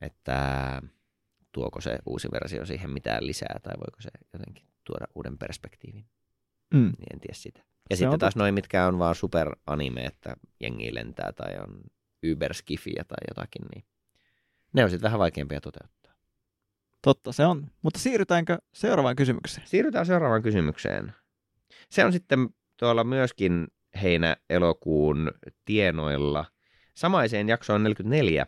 että 0.01 0.39
tuoko 1.53 1.81
se 1.81 1.99
uusi 2.07 2.29
versio 2.33 2.67
siihen 2.67 2.91
mitään 2.91 3.27
lisää 3.27 3.57
tai 3.63 3.75
voiko 3.77 4.01
se 4.01 4.11
jotenkin 4.33 4.65
tuoda 4.85 5.07
uuden 5.15 5.39
perspektiivin, 5.39 6.05
Mm. 6.75 6.81
niin 6.99 7.13
en 7.13 7.21
tiedä 7.21 7.35
sitä. 7.35 7.59
Ja 7.91 7.97
Se 7.97 7.99
sitten 7.99 8.13
on 8.13 8.19
taas 8.19 8.37
noin, 8.37 8.55
mitkä 8.55 8.87
on 8.87 8.99
vaan 8.99 9.15
superanime, 9.15 10.01
että 10.05 10.37
jengi 10.61 10.95
lentää 10.95 11.33
tai 11.33 11.59
on 11.59 11.81
yberskifiä 12.23 13.05
tai 13.09 13.19
jotakin, 13.29 13.63
niin 13.75 13.85
ne 14.73 14.85
on 14.85 14.91
sitten 14.91 15.05
vähän 15.07 15.19
vaikeampia 15.19 15.61
toteuttaa. 15.61 16.15
Totta 17.03 17.33
se 17.33 17.47
on. 17.47 17.71
Mutta 17.83 17.99
siirrytäänkö 18.01 18.59
seuraavaan 18.75 19.17
kysymykseen? 19.17 19.67
Siirrytään 19.67 20.07
seuraavaan 20.07 20.43
kysymykseen. 20.43 21.13
Se 21.91 22.05
on 22.05 22.13
sitten 22.13 22.49
tuolla 22.77 23.05
myöskin 23.05 23.69
heinä-elokuun 24.03 25.31
tienoilla. 25.65 26.45
Samaiseen 26.95 27.49
jaksoon 27.49 27.83
44. 27.83 28.47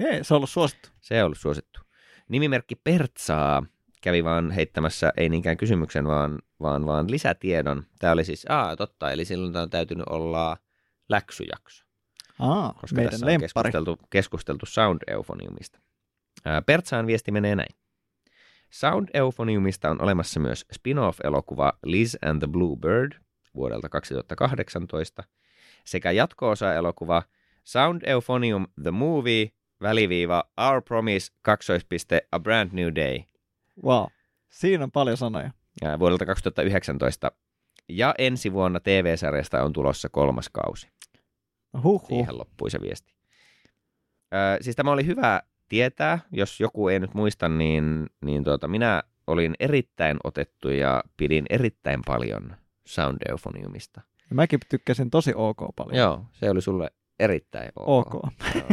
Okei, 0.00 0.24
se 0.24 0.34
on 0.34 0.36
ollut 0.36 0.50
suosittu. 0.50 0.88
Se 1.00 1.18
on 1.22 1.24
ollut 1.26 1.38
suosittu. 1.38 1.80
Nimimerkki 2.28 2.74
Pertsaa 2.74 3.62
kävi 4.02 4.24
vaan 4.24 4.50
heittämässä, 4.50 5.12
ei 5.16 5.28
niinkään 5.28 5.56
kysymyksen, 5.56 6.06
vaan, 6.06 6.38
vaan, 6.60 6.86
vaan 6.86 7.10
lisätiedon. 7.10 7.82
Tämä 7.98 8.12
oli 8.12 8.24
siis, 8.24 8.46
aa 8.48 8.76
totta, 8.76 9.12
eli 9.12 9.24
silloin 9.24 9.52
tämä 9.52 9.62
on 9.62 9.70
täytynyt 9.70 10.06
olla 10.10 10.56
läksyjakso, 11.08 11.84
Aa, 12.38 12.72
koska 12.80 12.96
meidän 12.96 13.10
tässä 13.10 13.26
on 13.26 13.32
lemppari. 13.32 13.70
keskusteltu, 13.72 13.98
keskusteltu 14.10 14.66
Sound 14.66 14.98
Euphoniumista. 15.06 15.78
Ää, 16.44 16.62
Pertsaan 16.62 17.06
viesti 17.06 17.32
menee 17.32 17.56
näin. 17.56 17.74
Sound 18.70 19.08
Euphoniumista 19.14 19.90
on 19.90 20.02
olemassa 20.02 20.40
myös 20.40 20.66
spin-off-elokuva 20.72 21.72
Liz 21.84 22.16
and 22.24 22.38
the 22.38 22.48
Blue 22.48 22.76
Bird 22.76 23.12
vuodelta 23.54 23.88
2018 23.88 25.22
sekä 25.84 26.10
jatko-osa-elokuva 26.10 27.22
Sound 27.64 28.02
Euphonium 28.06 28.66
The 28.82 28.90
Movie 28.90 29.50
väliviiva 29.82 30.44
Our 30.68 30.82
Promise 30.82 31.32
kaksoispiste 31.42 32.22
A 32.32 32.40
Brand 32.40 32.70
New 32.72 32.94
Day 32.94 33.18
Wow. 33.84 34.06
Siinä 34.48 34.84
on 34.84 34.90
paljon 34.90 35.16
sanoja. 35.16 35.50
ää, 35.84 35.98
vuodelta 35.98 36.26
2019. 36.26 37.32
Ja 37.88 38.14
ensi 38.18 38.52
vuonna 38.52 38.80
TV-sarjasta 38.80 39.62
on 39.62 39.72
tulossa 39.72 40.08
kolmas 40.08 40.48
kausi. 40.48 40.88
Huhhuh. 41.82 42.08
Siihen 42.08 42.38
loppui 42.38 42.70
se 42.70 42.80
viesti. 42.80 43.14
Ö, 44.34 44.62
siis 44.62 44.76
tämä 44.76 44.90
oli 44.92 45.06
hyvä 45.06 45.42
tietää. 45.68 46.18
Jos 46.32 46.60
joku 46.60 46.88
ei 46.88 47.00
nyt 47.00 47.14
muista, 47.14 47.48
niin, 47.48 48.06
niin 48.24 48.44
tuota, 48.44 48.68
minä 48.68 49.02
olin 49.26 49.54
erittäin 49.60 50.16
otettu 50.24 50.68
ja 50.68 51.04
pidin 51.16 51.46
erittäin 51.50 52.00
paljon 52.06 52.56
Sound 52.86 53.18
Euphoniumista. 53.28 54.00
Ja 54.30 54.34
mäkin 54.34 54.60
tykkäsin 54.68 55.10
tosi 55.10 55.32
ok 55.34 55.58
paljon. 55.76 55.96
Joo, 55.96 56.24
se 56.32 56.50
oli 56.50 56.62
sulle 56.62 56.90
erittäin 57.18 57.72
ok. 57.76 58.14
Ok. 58.14 58.22
Joo. 58.54 58.64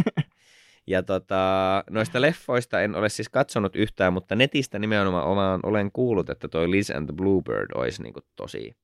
Ja 0.87 1.03
tota, 1.03 1.83
noista 1.89 2.21
leffoista 2.21 2.81
en 2.81 2.95
ole 2.95 3.09
siis 3.09 3.29
katsonut 3.29 3.75
yhtään, 3.75 4.13
mutta 4.13 4.35
netistä 4.35 4.79
nimenomaan 4.79 5.25
omaan 5.25 5.59
olen 5.63 5.91
kuullut, 5.91 6.29
että 6.29 6.47
toi 6.47 6.71
Liz 6.71 6.89
and 6.89 7.05
the 7.05 7.15
Bluebird 7.15 7.71
olisi 7.75 8.03
niin 8.03 8.13
tosi 8.35 8.77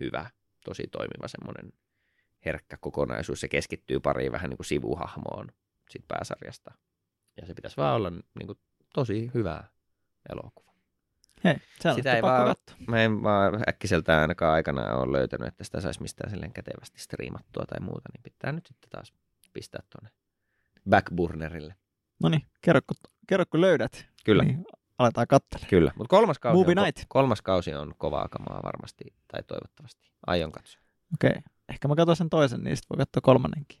hyvä, 0.00 0.30
tosi 0.64 0.88
toimiva 0.92 1.28
semmoinen 1.28 1.72
herkkä 2.44 2.76
kokonaisuus. 2.76 3.40
Se 3.40 3.48
keskittyy 3.48 4.00
pariin 4.00 4.32
vähän 4.32 4.50
niin 4.50 4.56
kuin 4.56 4.66
sivuhahmoon 4.66 5.48
siitä 5.90 6.04
pääsarjasta. 6.08 6.72
Ja 7.40 7.46
se 7.46 7.54
pitäisi 7.54 7.76
vaan 7.76 7.96
olla 7.96 8.10
niin 8.10 8.46
kuin 8.46 8.58
tosi 8.94 9.30
hyvä 9.34 9.64
elokuva. 10.32 10.70
Hei, 11.44 11.56
Sitä 11.94 12.16
ei 12.16 12.22
vaan-. 12.22 12.56
Mä 12.88 13.02
en 13.02 13.22
vaan 13.22 13.62
äkkiseltään 13.68 14.20
ainakaan 14.20 14.54
aikana 14.54 14.96
ole 14.96 15.18
löytänyt, 15.18 15.48
että 15.48 15.64
sitä 15.64 15.80
saisi 15.80 16.02
mistään 16.02 16.30
silleen 16.30 16.52
kätevästi 16.52 17.00
striimattua 17.00 17.64
tai 17.66 17.80
muuta, 17.80 18.08
niin 18.12 18.22
pitää 18.22 18.52
nyt 18.52 18.66
sitten 18.66 18.90
taas 18.90 19.12
pistää 19.52 19.82
tuonne 19.90 20.19
backburnerille. 20.88 21.74
No 22.22 22.28
niin, 22.28 22.42
kerro 22.60 22.80
kerro 23.26 23.44
kun 23.50 23.60
löydät. 23.60 24.06
Kyllä. 24.24 24.42
Niin 24.44 24.64
aletaan 24.98 25.26
katsella. 25.26 25.66
Kyllä, 25.70 25.92
mutta 25.96 26.10
kolmas 26.10 26.38
kausi, 26.38 26.58
Movie 26.58 26.74
on, 26.78 26.84
night. 26.84 27.04
kolmas 27.08 27.42
kausi 27.42 27.74
on 27.74 27.94
kovaa 27.98 28.28
kamaa 28.28 28.60
varmasti, 28.62 29.04
tai 29.32 29.42
toivottavasti. 29.42 30.10
Aion 30.26 30.52
katsoa. 30.52 30.80
Okei. 31.14 31.30
Okay. 31.30 31.42
Ehkä 31.68 31.88
mä 31.88 31.96
katson 31.96 32.16
sen 32.16 32.30
toisen, 32.30 32.60
niin 32.64 32.76
sit 32.76 32.90
voi 32.90 32.96
katsoa 32.96 33.20
kolmannenkin. 33.20 33.80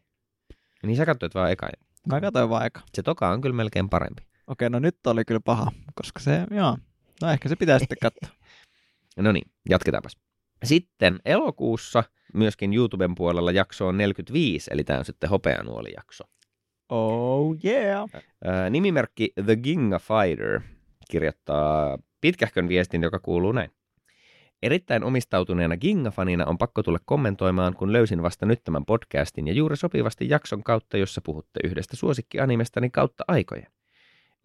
Niin 0.82 0.96
sä 0.96 1.06
katsoit 1.06 1.34
vaan 1.34 1.50
eka. 1.50 1.68
Mä 2.06 2.20
katsoin 2.20 2.50
vaan 2.50 2.66
eka. 2.66 2.80
Se 2.94 3.02
toka 3.02 3.30
on 3.30 3.40
kyllä 3.40 3.56
melkein 3.56 3.88
parempi. 3.88 4.22
Okei, 4.46 4.70
no 4.70 4.78
nyt 4.78 5.06
oli 5.06 5.24
kyllä 5.24 5.40
paha, 5.44 5.72
koska 5.94 6.20
se, 6.20 6.46
joo. 6.50 6.78
No 7.22 7.30
ehkä 7.30 7.48
se 7.48 7.56
pitää 7.56 7.78
sitten 7.78 7.98
katsoa. 8.02 8.30
No 9.16 9.32
niin, 9.32 9.50
jatketaanpas. 9.68 10.16
Sitten 10.64 11.20
elokuussa 11.24 12.04
myöskin 12.34 12.74
YouTuben 12.74 13.14
puolella 13.14 13.52
jakso 13.52 13.88
on 13.88 13.98
45, 13.98 14.70
eli 14.72 14.84
tämä 14.84 14.98
on 14.98 15.04
sitten 15.04 15.30
hopeanuolijakso. 15.30 16.24
Oh 16.90 17.56
yeah. 17.64 18.10
Ää, 18.44 18.70
nimimerkki 18.70 19.32
The 19.44 19.56
Ginga 19.56 19.98
Fighter 19.98 20.60
kirjoittaa 21.10 21.98
pitkähkön 22.20 22.68
viestin, 22.68 23.02
joka 23.02 23.18
kuuluu 23.18 23.52
näin. 23.52 23.70
Erittäin 24.62 25.04
omistautuneena 25.04 25.74
Ginga-fanina 25.74 26.46
on 26.46 26.58
pakko 26.58 26.82
tulla 26.82 26.98
kommentoimaan, 27.04 27.74
kun 27.74 27.92
löysin 27.92 28.22
vasta 28.22 28.46
nyt 28.46 28.64
tämän 28.64 28.84
podcastin 28.84 29.46
ja 29.46 29.52
juuri 29.52 29.76
sopivasti 29.76 30.28
jakson 30.28 30.62
kautta, 30.62 30.96
jossa 30.96 31.20
puhutte 31.20 31.60
yhdestä 31.64 31.96
suosikkianimestani 31.96 32.90
kautta 32.90 33.24
aikojen. 33.28 33.66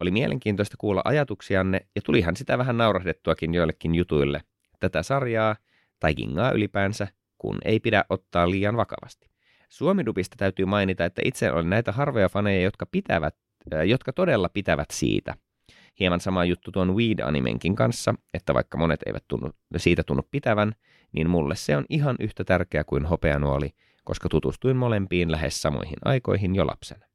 Oli 0.00 0.10
mielenkiintoista 0.10 0.76
kuulla 0.78 1.02
ajatuksianne 1.04 1.80
ja 1.94 2.02
tulihan 2.02 2.36
sitä 2.36 2.58
vähän 2.58 2.76
naurahdettuakin 2.76 3.54
joillekin 3.54 3.94
jutuille. 3.94 4.42
Tätä 4.80 5.02
sarjaa, 5.02 5.56
tai 6.00 6.14
Gingaa 6.14 6.50
ylipäänsä, 6.50 7.08
kun 7.38 7.58
ei 7.64 7.80
pidä 7.80 8.04
ottaa 8.08 8.50
liian 8.50 8.76
vakavasti. 8.76 9.35
Suomidubista 9.68 10.36
täytyy 10.38 10.66
mainita, 10.66 11.04
että 11.04 11.22
itse 11.24 11.52
olen 11.52 11.70
näitä 11.70 11.92
harvoja 11.92 12.28
faneja, 12.28 12.62
jotka, 12.62 12.86
pitävät, 12.86 13.36
jotka 13.86 14.12
todella 14.12 14.48
pitävät 14.48 14.88
siitä. 14.92 15.34
Hieman 16.00 16.20
sama 16.20 16.44
juttu 16.44 16.72
tuon 16.72 16.96
Weed-animenkin 16.96 17.74
kanssa, 17.74 18.14
että 18.34 18.54
vaikka 18.54 18.78
monet 18.78 19.00
eivät 19.06 19.24
tunnu, 19.28 19.50
siitä 19.76 20.02
tunnu 20.02 20.22
pitävän, 20.30 20.72
niin 21.12 21.30
mulle 21.30 21.56
se 21.56 21.76
on 21.76 21.84
ihan 21.88 22.16
yhtä 22.20 22.44
tärkeä 22.44 22.84
kuin 22.84 23.06
hopeanuoli, 23.06 23.70
koska 24.04 24.28
tutustuin 24.28 24.76
molempiin 24.76 25.32
lähes 25.32 25.62
samoihin 25.62 25.96
aikoihin 26.04 26.54
jo 26.54 26.66
lapsena. 26.66 27.06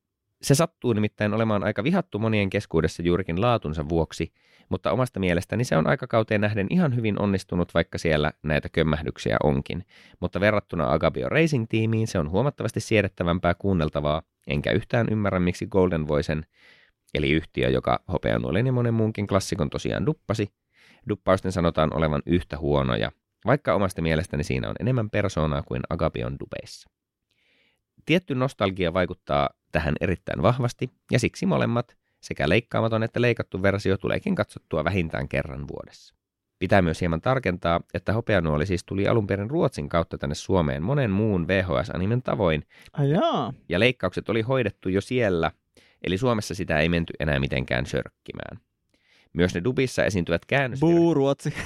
Se 0.42 0.56
sattuu 0.56 0.94
nimittäin 0.94 1.34
olemaan 1.34 1.64
aika 1.64 1.84
vihattu 1.84 2.20
monien 2.20 2.50
keskuudessa 2.50 3.04
juurikin 3.04 3.42
laatunsa 3.42 3.90
vuoksi, 3.90 4.34
mutta 4.72 4.92
omasta 4.92 5.20
mielestäni 5.20 5.64
se 5.64 5.78
on 5.78 5.88
aikakauteen 5.88 6.42
nähden 6.42 6.68
ihan 6.70 6.96
hyvin 6.96 7.22
onnistunut, 7.22 7.74
vaikka 7.74 7.98
siellä 7.98 8.32
näitä 8.44 8.70
kömmähdyksiä 8.70 9.38
onkin. 9.44 9.86
Mutta 10.20 10.40
verrattuna 10.40 10.94
Agabio 10.94 11.30
Racing-tiimiin 11.30 12.08
se 12.08 12.20
on 12.20 12.30
huomattavasti 12.30 12.80
siedettävämpää 12.80 13.54
kuunneltavaa, 13.54 14.22
enkä 14.48 14.72
yhtään 14.72 15.08
ymmärrä 15.12 15.40
miksi 15.40 15.66
Golden 15.66 16.08
Voicen, 16.08 16.46
eli 17.14 17.32
yhtiö, 17.32 17.70
joka 17.70 18.00
hopeanuolen 18.12 18.66
ja 18.66 18.72
monen 18.72 18.94
muunkin 18.94 19.28
klassikon 19.28 19.70
tosiaan 19.70 20.06
duppasi, 20.06 20.54
duppausten 21.10 21.52
sanotaan 21.52 21.96
olevan 21.96 22.22
yhtä 22.26 22.58
huonoja, 22.58 23.12
vaikka 23.46 23.74
omasta 23.74 24.02
mielestäni 24.02 24.44
siinä 24.44 24.70
on 24.70 24.76
enemmän 24.80 25.10
persoonaa 25.10 25.64
kuin 25.64 25.82
Agabion 25.90 26.40
dupeissa. 26.40 26.90
Tietty 28.06 28.36
nostalgia 28.36 28.94
vaikuttaa 28.94 29.50
tähän 29.72 29.96
erittäin 30.02 30.42
vahvasti, 30.42 30.90
ja 31.12 31.20
siksi 31.20 31.46
molemmat, 31.46 32.01
sekä 32.22 32.50
leikkaamaton 32.50 33.04
että 33.04 33.22
leikattu 33.22 33.62
versio 33.62 33.98
tuleekin 33.98 34.36
katsottua 34.36 34.84
vähintään 34.84 35.28
kerran 35.28 35.68
vuodessa. 35.68 36.16
Pitää 36.60 36.82
myös 36.82 37.02
hieman 37.02 37.22
tarkentaa, 37.22 37.82
että 37.94 38.14
hopeanuoli 38.14 38.66
siis 38.66 38.84
tuli 38.84 39.08
alun 39.08 39.28
perin 39.28 39.50
Ruotsin 39.50 39.90
kautta 39.90 40.18
tänne 40.18 40.36
Suomeen 40.36 40.84
monen 40.84 41.12
muun 41.12 41.48
VHS-animen 41.48 42.22
tavoin, 42.22 42.64
Ai 42.94 43.10
jaa. 43.10 43.54
ja 43.70 43.80
leikkaukset 43.80 44.30
oli 44.30 44.42
hoidettu 44.42 44.90
jo 44.90 45.02
siellä, 45.02 45.52
eli 46.04 46.18
Suomessa 46.18 46.56
sitä 46.56 46.80
ei 46.80 46.90
menty 46.90 47.14
enää 47.20 47.40
mitenkään 47.40 47.86
sörkkimään. 47.86 48.60
Myös 49.34 49.56
ne 49.56 49.64
dubissa 49.64 50.06
esiintyvät 50.06 50.46
käännös... 50.46 50.80
Buu 50.80 51.14
Ruotsi. 51.14 51.54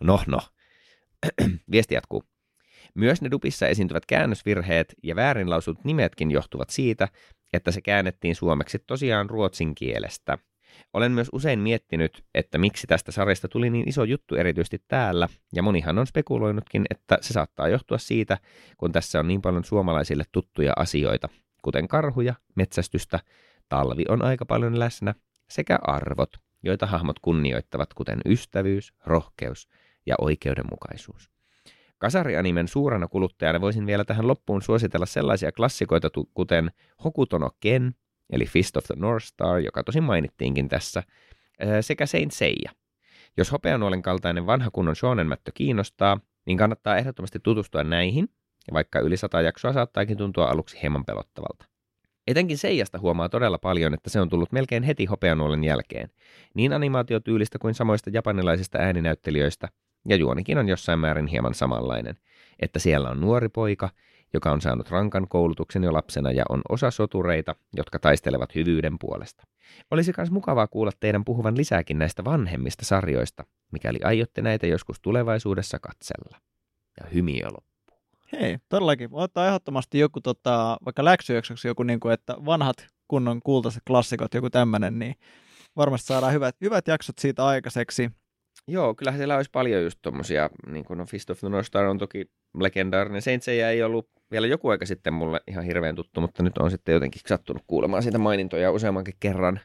No, 0.00 0.20
no. 0.26 0.38
Viesti 1.72 1.94
jatkuu. 1.94 2.24
Myös 2.94 3.22
ne 3.22 3.30
dupissa 3.30 3.66
esiintyvät 3.66 4.06
käännösvirheet 4.06 4.94
ja 5.02 5.16
väärinlausut 5.16 5.84
nimetkin 5.84 6.30
johtuvat 6.30 6.70
siitä, 6.70 7.08
että 7.52 7.70
se 7.70 7.80
käännettiin 7.80 8.34
suomeksi 8.34 8.78
tosiaan 8.86 9.30
ruotsin 9.30 9.74
kielestä. 9.74 10.38
Olen 10.92 11.12
myös 11.12 11.28
usein 11.32 11.58
miettinyt, 11.58 12.24
että 12.34 12.58
miksi 12.58 12.86
tästä 12.86 13.12
sarjasta 13.12 13.48
tuli 13.48 13.70
niin 13.70 13.88
iso 13.88 14.04
juttu 14.04 14.34
erityisesti 14.34 14.82
täällä, 14.88 15.28
ja 15.54 15.62
monihan 15.62 15.98
on 15.98 16.06
spekuloinutkin, 16.06 16.84
että 16.90 17.18
se 17.20 17.32
saattaa 17.32 17.68
johtua 17.68 17.98
siitä, 17.98 18.38
kun 18.76 18.92
tässä 18.92 19.20
on 19.20 19.28
niin 19.28 19.42
paljon 19.42 19.64
suomalaisille 19.64 20.24
tuttuja 20.32 20.72
asioita, 20.76 21.28
kuten 21.62 21.88
karhuja, 21.88 22.34
metsästystä, 22.54 23.20
talvi 23.68 24.04
on 24.08 24.24
aika 24.24 24.46
paljon 24.46 24.78
läsnä, 24.78 25.14
sekä 25.50 25.78
arvot, 25.82 26.36
joita 26.62 26.86
hahmot 26.86 27.18
kunnioittavat, 27.18 27.94
kuten 27.94 28.20
ystävyys, 28.26 28.92
rohkeus 29.06 29.68
ja 30.06 30.14
oikeudenmukaisuus. 30.20 31.37
Kasarianimen 31.98 32.68
suurana 32.68 33.08
kuluttajana 33.08 33.60
voisin 33.60 33.86
vielä 33.86 34.04
tähän 34.04 34.28
loppuun 34.28 34.62
suositella 34.62 35.06
sellaisia 35.06 35.52
klassikoita 35.52 36.08
kuten 36.34 36.70
Hokutono 37.04 37.50
Ken, 37.60 37.94
eli 38.30 38.46
Fist 38.46 38.76
of 38.76 38.84
the 38.84 38.94
North 38.98 39.26
Star, 39.26 39.58
joka 39.58 39.84
tosi 39.84 40.00
mainittiinkin 40.00 40.68
tässä, 40.68 41.02
sekä 41.80 42.06
Saint 42.06 42.32
Seiya. 42.32 42.72
Jos 43.36 43.52
hopeanuolen 43.52 44.02
kaltainen 44.02 44.46
vanha 44.46 44.70
kunnon 44.70 44.96
shonen-mättö 44.96 45.50
kiinnostaa, 45.54 46.20
niin 46.46 46.58
kannattaa 46.58 46.96
ehdottomasti 46.96 47.38
tutustua 47.42 47.84
näihin, 47.84 48.28
vaikka 48.72 49.00
yli 49.00 49.16
sata 49.16 49.40
jaksoa 49.40 49.72
saattaakin 49.72 50.16
tuntua 50.16 50.46
aluksi 50.46 50.82
hieman 50.82 51.04
pelottavalta. 51.04 51.64
Etenkin 52.26 52.58
Seijasta 52.58 52.98
huomaa 52.98 53.28
todella 53.28 53.58
paljon, 53.58 53.94
että 53.94 54.10
se 54.10 54.20
on 54.20 54.28
tullut 54.28 54.52
melkein 54.52 54.82
heti 54.82 55.04
hopeanuolen 55.04 55.64
jälkeen, 55.64 56.10
niin 56.54 56.72
animaatiotyylistä 56.72 57.58
kuin 57.58 57.74
samoista 57.74 58.10
japanilaisista 58.12 58.78
ääninäyttelijöistä, 58.78 59.68
ja 60.08 60.16
juonikin 60.16 60.58
on 60.58 60.68
jossain 60.68 60.98
määrin 60.98 61.26
hieman 61.26 61.54
samanlainen, 61.54 62.16
että 62.58 62.78
siellä 62.78 63.10
on 63.10 63.20
nuori 63.20 63.48
poika, 63.48 63.88
joka 64.34 64.52
on 64.52 64.60
saanut 64.60 64.90
rankan 64.90 65.28
koulutuksen 65.28 65.84
jo 65.84 65.92
lapsena 65.92 66.32
ja 66.32 66.44
on 66.48 66.60
osa 66.68 66.90
sotureita, 66.90 67.54
jotka 67.76 67.98
taistelevat 67.98 68.54
hyvyyden 68.54 68.98
puolesta. 68.98 69.46
Olisi 69.90 70.12
myös 70.16 70.30
mukavaa 70.30 70.66
kuulla 70.66 70.90
teidän 71.00 71.24
puhuvan 71.24 71.56
lisääkin 71.56 71.98
näistä 71.98 72.24
vanhemmista 72.24 72.84
sarjoista, 72.84 73.44
mikäli 73.72 73.98
aiotte 74.04 74.42
näitä 74.42 74.66
joskus 74.66 75.00
tulevaisuudessa 75.00 75.78
katsella. 75.78 76.38
Ja 77.00 77.06
hymiö 77.14 77.46
loppuu. 77.46 77.98
Hei, 78.32 78.58
todellakin. 78.68 79.08
Ottaa 79.12 79.46
ehdottomasti 79.46 79.98
joku 79.98 80.20
tota, 80.20 80.76
vaikka 80.84 81.04
läksyöksyksi 81.04 81.68
joku, 81.68 81.82
niin 81.82 82.00
kuin, 82.00 82.14
että 82.14 82.36
vanhat 82.44 82.86
kunnon 83.08 83.40
kultaiset 83.44 83.82
klassikot, 83.86 84.34
joku 84.34 84.50
tämmöinen, 84.50 84.98
niin 84.98 85.14
varmasti 85.76 86.06
saadaan 86.06 86.32
hyvät, 86.32 86.56
hyvät 86.60 86.88
jaksot 86.88 87.18
siitä 87.18 87.46
aikaiseksi. 87.46 88.10
Joo, 88.68 88.94
kyllähän 88.94 89.18
siellä 89.18 89.36
olisi 89.36 89.50
paljon 89.50 89.82
just 89.82 89.98
tommosia, 90.02 90.50
niin 90.66 90.84
kuin 90.84 90.98
no 90.98 91.06
Fist 91.06 91.30
of 91.30 91.38
the 91.38 91.48
North 91.48 91.66
Star 91.66 91.84
on 91.84 91.98
toki 91.98 92.30
legendaarinen. 92.60 93.22
Saints 93.22 93.48
ei 93.48 93.82
ollut 93.82 94.10
vielä 94.30 94.46
joku 94.46 94.68
aika 94.68 94.86
sitten 94.86 95.14
mulle 95.14 95.40
ihan 95.46 95.64
hirveän 95.64 95.94
tuttu, 95.94 96.20
mutta 96.20 96.42
nyt 96.42 96.58
on 96.58 96.70
sitten 96.70 96.92
jotenkin 96.92 97.22
sattunut 97.26 97.62
kuulemaan 97.66 98.02
siitä 98.02 98.18
mainintoja 98.18 98.72
useammankin 98.72 99.14
kerran. 99.20 99.60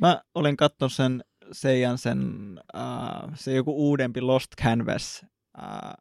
Mä 0.00 0.22
olin 0.34 0.56
katsonut 0.56 0.92
sen 0.92 1.24
Seijan 1.52 1.98
sen, 1.98 2.18
äh, 2.76 3.30
se 3.34 3.54
joku 3.54 3.88
uudempi 3.88 4.20
Lost 4.20 4.50
Canvas, 4.62 5.26
äh, 5.62 5.92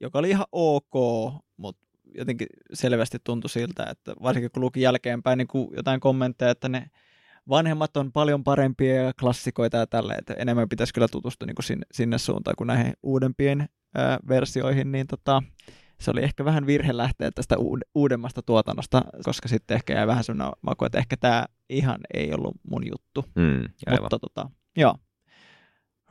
joka 0.00 0.18
oli 0.18 0.30
ihan 0.30 0.46
ok, 0.52 0.94
mutta 1.56 1.86
jotenkin 2.14 2.46
selvästi 2.72 3.18
tuntui 3.24 3.50
siltä, 3.50 3.86
että 3.90 4.14
varsinkin 4.22 4.50
kun 4.50 4.62
luki 4.62 4.80
jälkeenpäin 4.80 5.38
niin 5.38 5.48
jotain 5.76 6.00
kommentteja, 6.00 6.50
että 6.50 6.68
ne 6.68 6.90
vanhemmat 7.48 7.96
on 7.96 8.12
paljon 8.12 8.44
parempia 8.44 9.12
klassikoita 9.20 9.76
ja 9.76 9.86
tälle, 9.86 10.14
että 10.14 10.34
enemmän 10.34 10.68
pitäisi 10.68 10.94
kyllä 10.94 11.08
tutustua 11.08 11.46
niin 11.46 11.54
kuin 11.54 11.64
sinne, 11.64 11.86
sinne 11.92 12.18
suuntaan 12.18 12.54
kuin 12.56 12.66
näihin 12.66 12.92
uudempiin 13.02 13.68
ää, 13.94 14.18
versioihin, 14.28 14.92
niin 14.92 15.06
tota, 15.06 15.42
se 16.00 16.10
oli 16.10 16.22
ehkä 16.22 16.44
vähän 16.44 16.66
virhe 16.66 16.96
lähteä 16.96 17.30
tästä 17.30 17.56
uudemmasta 17.94 18.42
tuotannosta, 18.42 19.02
koska 19.24 19.48
sitten 19.48 19.74
ehkä 19.74 19.94
jäi 19.94 20.06
vähän 20.06 20.24
sellainen 20.24 20.52
maku, 20.62 20.84
että 20.84 20.98
ehkä 20.98 21.16
tämä 21.16 21.46
ihan 21.70 21.98
ei 22.14 22.34
ollut 22.34 22.54
mun 22.70 22.82
juttu. 22.86 23.24
Mm, 23.34 23.68
Mutta 24.00 24.18
tota, 24.18 24.50
joo. 24.76 24.94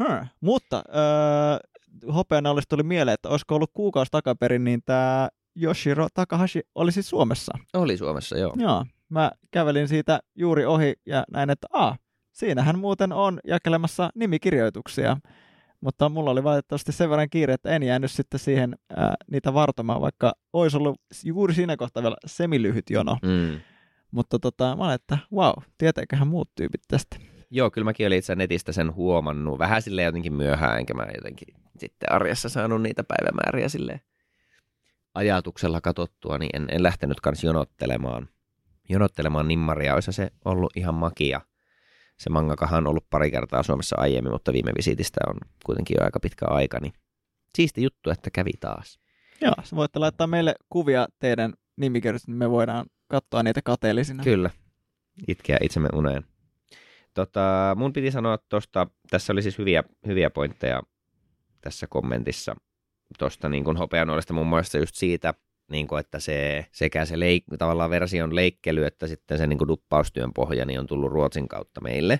Hmm. 0.03 0.27
Mutta 0.41 0.83
öö, 0.95 2.13
hopeana 2.13 2.49
olisi 2.51 2.69
tuli 2.69 2.83
mieleen, 2.83 3.13
että 3.13 3.29
olisiko 3.29 3.55
ollut 3.55 3.71
kuukausi 3.73 4.11
takaperin, 4.11 4.63
niin 4.63 4.81
tämä 4.85 5.29
Yoshiro 5.61 6.07
Takahashi 6.13 6.61
oli 6.75 6.91
siis 6.91 7.09
Suomessa. 7.09 7.53
Oli 7.73 7.97
Suomessa, 7.97 8.37
joo. 8.37 8.53
Joo, 8.57 8.85
mä 9.11 9.31
kävelin 9.51 9.87
siitä 9.87 10.19
juuri 10.35 10.65
ohi 10.65 10.93
ja 11.05 11.23
näin, 11.31 11.49
että 11.49 11.67
a, 11.73 11.95
siinähän 12.31 12.79
muuten 12.79 13.13
on 13.13 13.39
jakelemassa 13.47 14.09
nimikirjoituksia. 14.15 15.17
Mutta 15.81 16.09
mulla 16.09 16.31
oli 16.31 16.43
valitettavasti 16.43 16.91
sen 16.91 17.09
verran 17.09 17.29
kiire, 17.29 17.53
että 17.53 17.69
en 17.69 17.83
jäänyt 17.83 18.11
sitten 18.11 18.39
siihen 18.39 18.75
ää, 18.95 19.15
niitä 19.31 19.53
vartomaan, 19.53 20.01
vaikka 20.01 20.33
olisi 20.53 20.77
ollut 20.77 21.01
juuri 21.23 21.53
siinä 21.53 21.77
kohtaa 21.77 22.03
vielä 22.03 22.15
semilyhyt 22.25 22.89
jono. 22.89 23.17
Mm. 23.21 23.59
Mutta 24.11 24.39
tota, 24.39 24.75
mä 24.75 24.83
olin, 24.83 24.95
että 24.95 25.17
wow, 25.33 25.53
tietääköhän 25.77 26.27
muut 26.27 26.49
tyypit 26.55 26.81
tästä. 26.87 27.17
Joo, 27.49 27.71
kyllä 27.71 27.85
mäkin 27.85 28.07
olin 28.07 28.17
itse 28.17 28.35
netistä 28.35 28.71
sen 28.71 28.95
huomannut. 28.95 29.59
Vähän 29.59 29.81
sille 29.81 30.03
jotenkin 30.03 30.33
myöhään, 30.33 30.79
enkä 30.79 30.93
mä 30.93 31.05
jotenkin 31.15 31.55
sitten 31.77 32.11
arjessa 32.11 32.49
saanut 32.49 32.81
niitä 32.81 33.03
päivämääriä 33.03 33.69
sille 33.69 34.01
ajatuksella 35.13 35.81
katottua, 35.81 36.37
niin 36.37 36.49
en, 36.53 36.67
en 36.71 36.83
lähtenyt 36.83 37.19
kans 37.19 37.43
jonottelemaan, 37.43 38.29
jonottelemaan 38.91 39.47
nimmaria. 39.47 39.93
Olisi 39.93 40.13
se 40.13 40.31
ollut 40.45 40.77
ihan 40.77 40.95
makia 40.95 41.41
se 42.21 42.29
mangakahan 42.29 42.77
on 42.77 42.87
ollut 42.87 43.09
pari 43.09 43.31
kertaa 43.31 43.63
Suomessa 43.63 43.95
aiemmin, 43.99 44.33
mutta 44.33 44.53
viime 44.53 44.71
visitistä 44.77 45.19
on 45.27 45.35
kuitenkin 45.65 45.95
jo 45.99 46.05
aika 46.05 46.19
pitkä 46.19 46.45
aika, 46.45 46.79
niin 46.79 46.93
siisti 47.57 47.83
juttu, 47.83 48.09
että 48.09 48.29
kävi 48.31 48.51
taas. 48.59 48.99
Joo, 49.41 49.53
sä 49.63 49.75
voitte 49.75 49.99
laittaa 49.99 50.27
meille 50.27 50.55
kuvia 50.69 51.07
teidän 51.19 51.53
nimikirjoista, 51.77 52.31
niin 52.31 52.37
me 52.37 52.49
voidaan 52.49 52.85
katsoa 53.07 53.43
niitä 53.43 53.61
kateellisina. 53.61 54.23
Kyllä, 54.23 54.49
itkeä 55.27 55.57
itsemme 55.61 55.89
uneen. 55.93 56.23
Tota, 57.13 57.75
mun 57.77 57.93
piti 57.93 58.11
sanoa 58.11 58.37
tuosta, 58.49 58.87
tässä 59.09 59.33
oli 59.33 59.41
siis 59.41 59.57
hyviä, 59.57 59.83
hyviä 60.07 60.29
pointteja 60.29 60.81
tässä 61.61 61.87
kommentissa 61.87 62.55
tuosta 63.19 63.49
niin 63.49 63.77
hopeanuolesta 63.77 64.33
muun 64.33 64.47
muassa 64.47 64.77
just 64.77 64.95
siitä, 64.95 65.33
niin 65.71 65.87
kuin, 65.87 65.99
että 65.99 66.19
se, 66.19 66.65
sekä 66.71 67.05
se 67.05 67.19
leik, 67.19 67.43
tavallaan 67.59 67.89
version 67.89 68.35
leikkely 68.35 68.85
että 68.85 69.07
sitten 69.07 69.37
se 69.37 69.47
niin 69.47 69.57
kuin 69.57 69.67
duppaustyön 69.67 70.33
pohja 70.33 70.65
niin 70.65 70.79
on 70.79 70.87
tullut 70.87 71.11
Ruotsin 71.11 71.47
kautta 71.47 71.81
meille. 71.81 72.19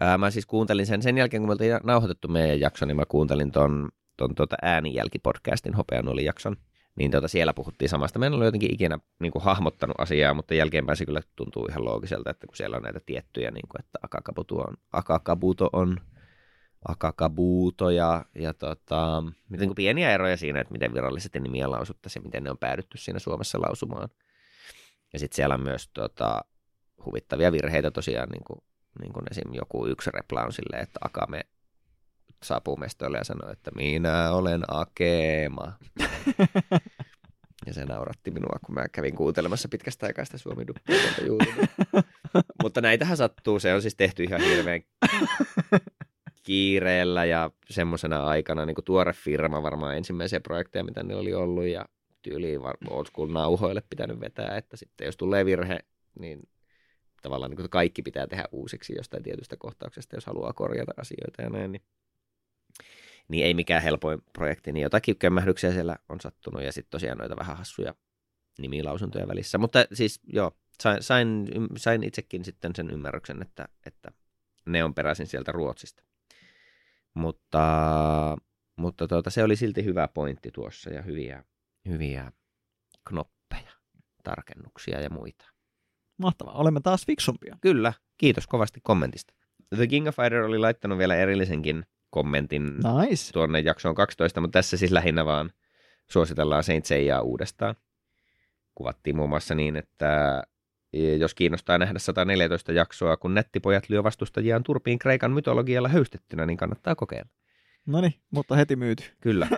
Ää, 0.00 0.18
mä 0.18 0.30
siis 0.30 0.46
kuuntelin 0.46 0.86
sen 0.86 1.02
sen 1.02 1.18
jälkeen, 1.18 1.40
kun 1.40 1.48
me 1.48 1.52
oltiin 1.52 1.80
nauhoitettu 1.84 2.28
meidän 2.28 2.60
jakso, 2.60 2.86
niin 2.86 2.96
mä 2.96 3.04
kuuntelin 3.08 3.52
ton, 3.52 3.88
ton 4.16 4.34
tuota 4.34 4.56
äänijälkipodcastin 4.62 5.74
Hopeanuoli 5.74 6.24
jakson. 6.24 6.56
Niin 6.96 7.10
tuota, 7.10 7.28
siellä 7.28 7.54
puhuttiin 7.54 7.88
samasta. 7.88 8.18
Mä 8.18 8.26
en 8.26 8.34
ole 8.34 8.44
jotenkin 8.44 8.74
ikinä 8.74 8.98
niin 9.20 9.32
kuin, 9.32 9.42
hahmottanut 9.42 10.00
asiaa, 10.00 10.34
mutta 10.34 10.54
jälkeenpäin 10.54 10.96
se 10.96 11.06
kyllä 11.06 11.20
tuntuu 11.36 11.66
ihan 11.70 11.84
loogiselta, 11.84 12.30
että 12.30 12.46
kun 12.46 12.56
siellä 12.56 12.76
on 12.76 12.82
näitä 12.82 13.00
tiettyjä, 13.06 13.50
niin 13.50 13.68
kuin, 13.68 13.80
että 13.80 13.98
Akakabuto 14.02 14.56
on, 14.56 14.74
Akakabuto 14.92 15.70
on 15.72 16.00
Akakabuuto 16.88 17.90
ja, 17.90 18.24
ja 18.34 18.54
tota, 18.54 19.22
miten 19.48 19.68
kuin 19.68 19.74
pieniä 19.74 20.12
eroja 20.12 20.36
siinä, 20.36 20.60
että 20.60 20.72
miten 20.72 20.94
virallisesti 20.94 21.40
nimiä 21.40 21.70
lausuttaisiin 21.70 22.20
ja 22.20 22.24
miten 22.24 22.44
ne 22.44 22.50
on 22.50 22.58
päädytty 22.58 22.98
siinä 22.98 23.18
Suomessa 23.18 23.60
lausumaan. 23.60 24.08
Ja 25.12 25.18
sitten 25.18 25.36
siellä 25.36 25.54
on 25.54 25.62
myös 25.62 25.88
tota, 25.88 26.40
huvittavia 27.06 27.52
virheitä 27.52 27.90
tosiaan, 27.90 28.28
niin 28.28 28.44
kuin, 28.44 28.60
niin 29.00 29.12
kuin 29.12 29.24
esim. 29.30 29.54
joku 29.54 29.86
yksi 29.86 30.10
repla 30.10 30.44
on 30.44 30.52
silleen, 30.52 30.82
että 30.82 30.98
Akame 31.02 31.40
saapuu 32.42 32.76
mestoille 32.76 33.18
ja 33.18 33.24
sanoo, 33.24 33.50
että 33.50 33.70
minä 33.74 34.32
olen 34.32 34.62
Akema. 34.68 35.72
ja 37.66 37.74
se 37.74 37.84
nauratti 37.84 38.30
minua, 38.30 38.58
kun 38.66 38.74
mä 38.74 38.88
kävin 38.88 39.14
kuuntelemassa 39.14 39.68
pitkästä 39.68 40.06
aikaa 40.06 40.24
sitä 40.24 40.38
suomi 40.38 40.64
Mutta 42.62 42.80
näitähän 42.80 43.16
sattuu, 43.16 43.60
se 43.60 43.74
on 43.74 43.82
siis 43.82 43.94
tehty 43.94 44.24
ihan 44.24 44.40
hirveän 44.40 44.82
kiireellä 46.46 47.24
ja 47.24 47.50
semmoisena 47.70 48.26
aikana 48.26 48.66
niin 48.66 48.74
kuin 48.74 48.84
tuore 48.84 49.12
firma 49.12 49.62
varmaan 49.62 49.96
ensimmäisiä 49.96 50.40
projekteja, 50.40 50.84
mitä 50.84 51.02
ne 51.02 51.16
oli 51.16 51.34
ollut 51.34 51.66
ja 51.66 51.84
tyyliin 52.22 52.60
old 52.90 53.06
school 53.06 53.28
nauhoille 53.28 53.82
pitänyt 53.90 54.20
vetää, 54.20 54.56
että 54.56 54.76
sitten 54.76 55.04
jos 55.04 55.16
tulee 55.16 55.44
virhe, 55.44 55.78
niin 56.18 56.48
tavallaan 57.22 57.50
niin 57.50 57.56
kuin 57.56 57.70
kaikki 57.70 58.02
pitää 58.02 58.26
tehdä 58.26 58.44
uusiksi 58.52 58.94
jostain 58.96 59.22
tietystä 59.22 59.56
kohtauksesta, 59.56 60.16
jos 60.16 60.26
haluaa 60.26 60.52
korjata 60.52 60.92
asioita 60.96 61.42
ja 61.42 61.50
näin, 61.50 61.72
niin, 61.72 61.82
niin 63.28 63.44
ei 63.44 63.54
mikään 63.54 63.82
helpoin 63.82 64.22
projekti, 64.32 64.72
niin 64.72 64.82
jotakin 64.82 65.18
kömmähdyksiä 65.18 65.72
siellä 65.72 65.96
on 66.08 66.20
sattunut 66.20 66.62
ja 66.62 66.72
sitten 66.72 66.90
tosiaan 66.90 67.18
noita 67.18 67.36
vähän 67.36 67.56
hassuja 67.56 67.94
nimilausuntoja 68.58 69.28
välissä, 69.28 69.58
mutta 69.58 69.86
siis 69.92 70.20
joo, 70.32 70.52
sain, 70.82 71.02
sain, 71.02 71.48
sain 71.76 72.02
itsekin 72.02 72.44
sitten 72.44 72.72
sen 72.74 72.90
ymmärryksen, 72.90 73.42
että, 73.42 73.68
että 73.86 74.10
ne 74.66 74.84
on 74.84 74.94
peräisin 74.94 75.26
sieltä 75.26 75.52
Ruotsista. 75.52 76.05
Mutta, 77.16 78.36
mutta 78.76 79.08
tuota, 79.08 79.30
se 79.30 79.44
oli 79.44 79.56
silti 79.56 79.84
hyvä 79.84 80.08
pointti 80.08 80.50
tuossa 80.50 80.90
ja 80.90 81.02
hyviä, 81.02 81.44
hyviä 81.88 82.32
knoppeja, 83.08 83.72
tarkennuksia 84.24 85.00
ja 85.00 85.10
muita. 85.10 85.44
Mahtavaa, 86.18 86.54
olemme 86.54 86.80
taas 86.80 87.06
fiksumpia. 87.06 87.56
Kyllä, 87.60 87.92
kiitos 88.18 88.46
kovasti 88.46 88.80
kommentista. 88.82 89.34
The 89.76 89.86
King 89.86 90.08
of 90.08 90.16
Fighter 90.16 90.42
oli 90.42 90.58
laittanut 90.58 90.98
vielä 90.98 91.16
erillisenkin 91.16 91.86
kommentin 92.10 92.76
nice. 92.76 93.32
tuonne 93.32 93.60
jaksoon 93.60 93.94
12, 93.94 94.40
mutta 94.40 94.58
tässä 94.58 94.76
siis 94.76 94.92
lähinnä 94.92 95.24
vaan 95.24 95.52
suositellaan 96.10 96.64
Saint 96.64 96.84
Seiyaa 96.84 97.20
uudestaan. 97.22 97.74
Kuvattiin 98.74 99.16
muun 99.16 99.28
muassa 99.28 99.54
niin, 99.54 99.76
että 99.76 100.42
jos 101.18 101.34
kiinnostaa 101.34 101.78
nähdä 101.78 101.98
114 101.98 102.72
jaksoa, 102.72 103.16
kun 103.16 103.34
nettipojat 103.34 103.88
lyö 103.88 104.02
vastustajiaan 104.02 104.62
turpiin 104.62 104.98
Kreikan 104.98 105.32
mytologialla 105.32 105.88
höystettynä, 105.88 106.46
niin 106.46 106.56
kannattaa 106.56 106.94
kokeilla. 106.94 107.30
No 107.86 108.00
niin, 108.00 108.14
mutta 108.30 108.56
heti 108.56 108.76
myyty. 108.76 109.04
Kyllä. 109.20 109.48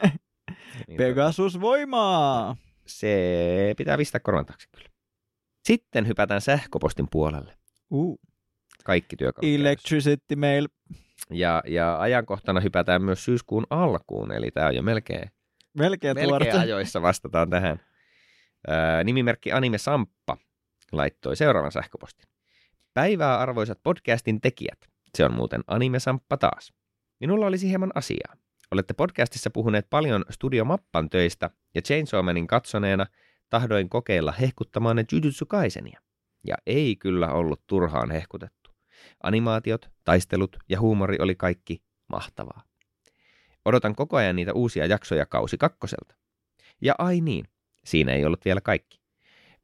niin, 0.89 0.97
Pegasus 0.99 1.61
voimaa! 1.61 2.57
Se 2.87 3.75
pitää 3.77 3.97
pistää 3.97 4.21
korvan 4.21 4.47
taakse 4.47 4.69
kyllä. 4.77 4.89
Sitten 5.65 6.09
hypätään 6.09 6.41
sähköpostin 6.41 7.07
puolelle. 7.11 7.59
Uh. 7.91 8.21
Kaikki 8.85 9.17
työkalut. 9.17 9.55
Electricity 9.55 10.37
mail. 10.37 10.69
Ja, 11.31 11.63
ja 11.67 12.01
ajankohtana 12.01 12.61
hypätään 12.61 13.03
myös 13.03 13.25
syyskuun 13.25 13.67
alkuun, 13.71 14.33
eli 14.33 14.51
tämä 14.51 14.67
on 14.67 14.75
jo 14.75 14.83
melkein, 14.83 15.31
Melkein, 15.79 16.17
melkein 16.17 16.59
ajoissa 16.59 17.03
vastataan 17.03 17.51
tähän. 17.51 17.81
Ää, 18.69 19.05
nimimerkki 19.05 19.53
Anime 19.53 19.79
Samppa 19.79 20.37
laittoi 20.93 21.37
seuraavan 21.37 21.73
sähköpostin. 21.73 22.29
Päivää 22.95 23.39
arvoisat 23.39 23.79
podcastin 23.83 24.41
tekijät. 24.41 24.79
Se 25.15 25.25
on 25.25 25.33
muuten 25.33 25.65
Anime 25.67 25.99
Samppa 25.99 26.37
taas. 26.37 26.73
Minulla 27.21 27.47
olisi 27.47 27.69
hieman 27.69 27.93
asiaa. 27.95 28.35
Olette 28.71 28.95
podcastissa 28.95 29.51
puhuneet 29.51 29.87
paljon 29.91 30.25
Studio 30.31 30.65
Mappan 30.65 31.11
töistä 31.11 31.51
ja 31.75 31.83
Chainsaw 31.83 32.25
Manin 32.25 32.47
katsoneena 32.47 33.07
tahdoin 33.51 33.89
kokeilla 33.89 34.33
hehkuttamaanne 34.33 35.05
Jujutsu 35.13 35.47
Kaisenia. 35.47 36.01
Ja 36.47 36.57
ei 36.67 36.97
kyllä 36.97 37.33
ollut 37.33 37.67
turhaan 37.67 38.11
hehkutettu. 38.11 38.71
Animaatiot, 39.23 39.91
taistelut 40.05 40.57
ja 40.69 40.81
huumori 40.81 41.17
oli 41.21 41.35
kaikki 41.35 41.83
mahtavaa. 42.09 42.63
Odotan 43.65 43.95
koko 43.95 44.17
ajan 44.17 44.37
niitä 44.37 44.53
uusia 44.53 44.87
jaksoja 44.87 45.27
kausi 45.27 45.59
kakkoselta. 45.59 46.15
Ja 46.83 46.95
ai 46.99 47.21
niin, 47.21 47.45
siinä 47.85 48.13
ei 48.13 48.25
ollut 48.25 48.45
vielä 48.45 48.61
kaikki. 48.61 48.98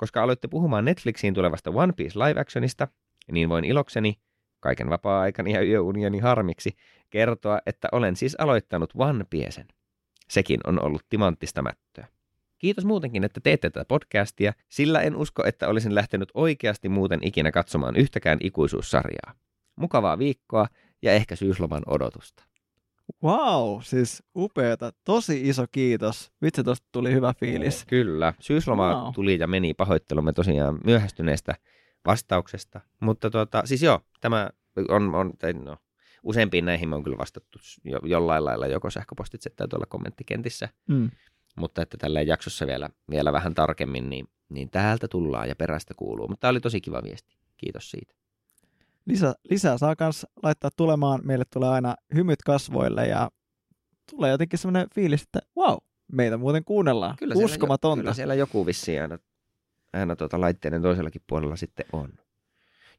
Koska 0.04 0.22
aloitte 0.22 0.48
puhumaan 0.48 0.84
Netflixiin 0.84 1.34
tulevasta 1.34 1.70
One 1.70 1.92
Piece 1.92 2.18
live-actionista, 2.18 2.88
niin 3.32 3.48
voin 3.48 3.64
ilokseni, 3.64 4.18
kaiken 4.60 4.90
vapaa-aikani 4.90 5.52
ja 5.52 5.62
yöunieni 5.62 6.18
harmiksi, 6.18 6.76
kertoa, 7.10 7.58
että 7.66 7.88
olen 7.92 8.16
siis 8.16 8.36
aloittanut 8.38 8.90
One 8.94 9.24
Piecen. 9.30 9.66
Sekin 10.28 10.60
on 10.66 10.84
ollut 10.84 11.02
timanttista 11.08 11.62
mättöä. 11.62 12.06
Kiitos 12.58 12.84
muutenkin, 12.84 13.24
että 13.24 13.40
teette 13.40 13.70
tätä 13.70 13.84
podcastia, 13.88 14.52
sillä 14.68 15.00
en 15.00 15.16
usko, 15.16 15.44
että 15.46 15.68
olisin 15.68 15.94
lähtenyt 15.94 16.28
oikeasti 16.34 16.88
muuten 16.88 17.20
ikinä 17.22 17.52
katsomaan 17.52 17.96
yhtäkään 17.96 18.38
ikuisuussarjaa. 18.42 19.34
Mukavaa 19.76 20.18
viikkoa 20.18 20.66
ja 21.02 21.12
ehkä 21.12 21.36
syysloman 21.36 21.82
odotusta. 21.86 22.44
Wow, 23.22 23.80
siis 23.82 24.22
upeeta. 24.36 24.92
Tosi 25.04 25.48
iso 25.48 25.64
kiitos. 25.72 26.32
Vitsi, 26.42 26.64
tosta 26.64 26.86
tuli 26.92 27.12
hyvä 27.12 27.34
fiilis. 27.40 27.84
Kyllä, 27.84 28.34
syysloma 28.40 28.94
Wow. 28.94 29.12
tuli 29.14 29.38
ja 29.38 29.46
meni 29.46 29.74
pahoittelumme 29.74 30.32
tosiaan 30.32 30.78
myöhästyneestä 30.84 31.54
vastauksesta. 32.06 32.80
Mutta 33.00 33.30
tuota, 33.30 33.62
siis 33.64 33.82
joo, 33.82 34.00
tämä 34.20 34.50
on, 34.88 35.14
on 35.14 35.32
no, 35.64 35.76
useimpiin 36.22 36.64
näihin 36.64 36.94
on 36.94 37.04
kyllä 37.04 37.18
vastattu 37.18 37.58
jo, 37.84 38.00
jollain 38.04 38.44
lailla 38.44 38.66
joko 38.66 38.90
sähköpostitse 38.90 39.50
tai 39.50 39.68
tuolla 39.68 39.86
kommenttikentissä. 39.86 40.68
Mm. 40.88 41.10
Mutta 41.56 41.82
että 41.82 41.96
tällä 41.96 42.22
jaksossa 42.22 42.66
vielä, 42.66 42.90
vielä 43.10 43.32
vähän 43.32 43.54
tarkemmin, 43.54 44.10
niin, 44.10 44.28
niin 44.48 44.70
täältä 44.70 45.08
tullaan 45.08 45.48
ja 45.48 45.56
perästä 45.56 45.94
kuuluu. 45.96 46.28
Mutta 46.28 46.40
tämä 46.40 46.50
oli 46.50 46.60
tosi 46.60 46.80
kiva 46.80 47.02
viesti. 47.02 47.36
Kiitos 47.56 47.90
siitä. 47.90 48.14
Lisä, 49.06 49.34
lisää 49.50 49.78
saa 49.78 49.96
kans 49.96 50.26
laittaa 50.42 50.70
tulemaan. 50.76 51.20
Meille 51.24 51.44
tulee 51.52 51.68
aina 51.68 51.94
hymyt 52.14 52.42
kasvoille 52.42 53.06
ja 53.06 53.30
tulee 54.10 54.30
jotenkin 54.30 54.58
semmoinen 54.58 54.86
fiilis, 54.94 55.22
että 55.22 55.40
wow, 55.56 55.76
meitä 56.12 56.36
muuten 56.36 56.64
kuunnellaan. 56.64 57.16
Kyllä 57.16 57.34
siellä, 57.34 57.50
jo, 57.50 57.54
Uskomatonta. 57.54 58.02
kyllä 58.02 58.14
siellä 58.14 58.34
joku 58.34 58.66
vissiin 58.66 59.02
aina, 59.02 59.18
aina 59.92 60.16
tuota 60.16 60.40
laitteiden 60.40 60.82
toisellakin 60.82 61.22
puolella 61.26 61.56
sitten 61.56 61.86
on. 61.92 62.08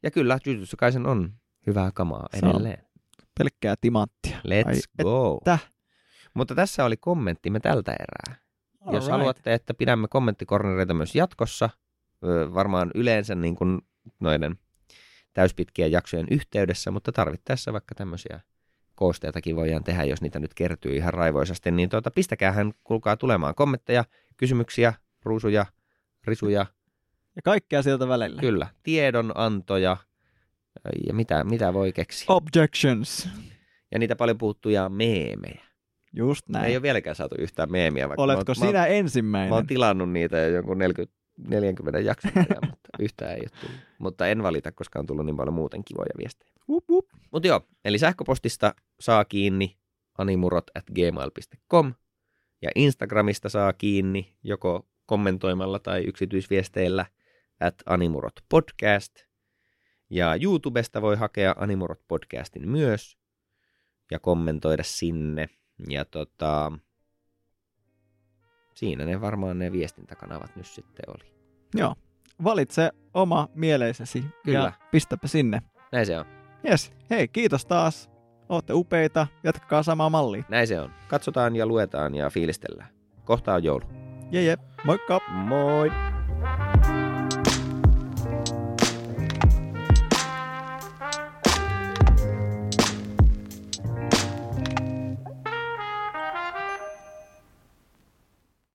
Ja 0.02 0.10
kyllä, 0.10 0.38
Jujutsu 0.46 0.76
Kaisen 0.76 1.06
on 1.06 1.32
hyvää 1.66 1.90
kamaa 1.94 2.26
Se 2.30 2.38
edelleen. 2.38 2.86
Pelkkää 3.38 3.74
timanttia. 3.80 4.36
Let's 4.36 4.68
Ai 4.68 4.74
go. 5.02 5.38
että. 5.40 5.58
Mutta 6.34 6.54
tässä 6.54 6.84
oli 6.84 6.96
kommenttimme 6.96 7.60
tältä 7.60 7.92
erää. 7.92 8.40
Jos 8.80 8.86
Alright. 8.94 9.10
haluatte, 9.10 9.54
että 9.54 9.74
pidämme 9.74 10.08
kommenttikornereita 10.08 10.94
myös 10.94 11.14
jatkossa, 11.14 11.70
varmaan 12.54 12.90
yleensä 12.94 13.34
niin 13.34 13.56
kuin 13.56 13.80
noiden 14.20 14.58
täyspitkien 15.36 15.92
jaksojen 15.92 16.26
yhteydessä, 16.30 16.90
mutta 16.90 17.12
tarvittaessa 17.12 17.72
vaikka 17.72 17.94
tämmöisiä 17.94 18.40
koosteitakin 18.94 19.56
voidaan 19.56 19.84
tehdä, 19.84 20.04
jos 20.04 20.22
niitä 20.22 20.38
nyt 20.38 20.54
kertyy 20.54 20.96
ihan 20.96 21.14
raivoisasti, 21.14 21.70
niin 21.70 21.88
tuota, 21.88 22.10
pistäkäähän, 22.10 22.72
kuulkaa 22.84 23.16
tulemaan 23.16 23.54
kommentteja, 23.54 24.04
kysymyksiä, 24.36 24.94
ruusuja, 25.24 25.66
risuja, 26.26 26.66
Ja 27.36 27.42
kaikkea 27.44 27.82
sieltä 27.82 28.08
välillä. 28.08 28.40
kyllä, 28.40 28.66
tiedonantoja 28.82 29.96
ja 31.06 31.14
mitä, 31.14 31.44
mitä 31.44 31.74
voi 31.74 31.92
keksiä. 31.92 32.26
Objections. 32.28 33.28
Ja 33.92 33.98
niitä 33.98 34.16
paljon 34.16 34.38
puuttuja 34.38 34.88
meemejä. 34.88 35.62
Just 36.12 36.48
Me 36.48 36.52
näin. 36.52 36.64
ei 36.70 36.76
ole 36.76 36.82
vieläkään 36.82 37.16
saatu 37.16 37.34
yhtään 37.38 37.72
meemiä, 37.72 38.08
vaikka 38.08 38.22
Oletko 38.22 38.52
mä, 38.60 38.66
sinä 38.66 38.78
mä, 38.78 38.86
ensimmäinen? 38.86 39.48
Mä 39.48 39.54
oon 39.54 39.66
tilannut 39.66 40.10
niitä 40.10 40.38
jo 40.38 40.48
jonkun 40.48 40.78
40, 40.78 41.15
40 41.48 42.00
jakson 42.00 42.32
ajan, 42.34 42.68
mutta 42.70 42.88
yhtään 42.98 43.32
ei 43.32 43.40
ole 43.40 43.60
tullut. 43.60 43.80
Mutta 43.98 44.26
en 44.26 44.42
valita, 44.42 44.72
koska 44.72 44.98
on 44.98 45.06
tullut 45.06 45.26
niin 45.26 45.36
paljon 45.36 45.54
muuten 45.54 45.84
kivoja 45.84 46.14
viestejä. 46.18 46.52
Mutta 47.30 47.48
joo, 47.48 47.60
eli 47.84 47.98
sähköpostista 47.98 48.74
saa 49.00 49.24
kiinni 49.24 49.76
animurot 50.18 50.70
at 50.74 50.84
gmail.com 50.94 51.94
ja 52.62 52.70
Instagramista 52.74 53.48
saa 53.48 53.72
kiinni 53.72 54.36
joko 54.42 54.88
kommentoimalla 55.06 55.78
tai 55.78 56.04
yksityisviesteillä 56.04 57.06
at 57.60 57.74
animurot 57.86 58.34
podcast. 58.48 59.14
Ja 60.10 60.36
YouTubesta 60.42 61.02
voi 61.02 61.16
hakea 61.16 61.54
Animurot 61.58 62.00
podcastin 62.08 62.68
myös 62.68 63.18
ja 64.10 64.18
kommentoida 64.18 64.82
sinne. 64.82 65.48
Ja 65.88 66.04
tota, 66.04 66.72
siinä 68.76 69.04
ne 69.04 69.20
varmaan 69.20 69.58
ne 69.58 69.72
viestintäkanavat 69.72 70.56
nyt 70.56 70.66
sitten 70.66 71.04
oli. 71.08 71.32
Joo. 71.74 71.94
Valitse 72.44 72.90
oma 73.14 73.48
mieleisesi 73.54 74.24
Kyllä. 74.44 74.58
ja 74.58 74.72
pistäpä 74.90 75.28
sinne. 75.28 75.62
Näin 75.92 76.06
se 76.06 76.18
on. 76.18 76.24
Yes. 76.70 76.92
Hei, 77.10 77.28
kiitos 77.28 77.66
taas. 77.66 78.10
Ootte 78.48 78.72
upeita. 78.72 79.26
Jatkakaa 79.44 79.82
samaa 79.82 80.10
mallia. 80.10 80.44
Näin 80.48 80.66
se 80.66 80.80
on. 80.80 80.90
Katsotaan 81.08 81.56
ja 81.56 81.66
luetaan 81.66 82.14
ja 82.14 82.30
fiilistellään. 82.30 82.88
Kohta 83.24 83.54
on 83.54 83.64
joulu. 83.64 83.84
Jee, 84.30 84.42
jee. 84.42 84.56
Moikka. 84.84 85.20
Moi! 85.28 85.90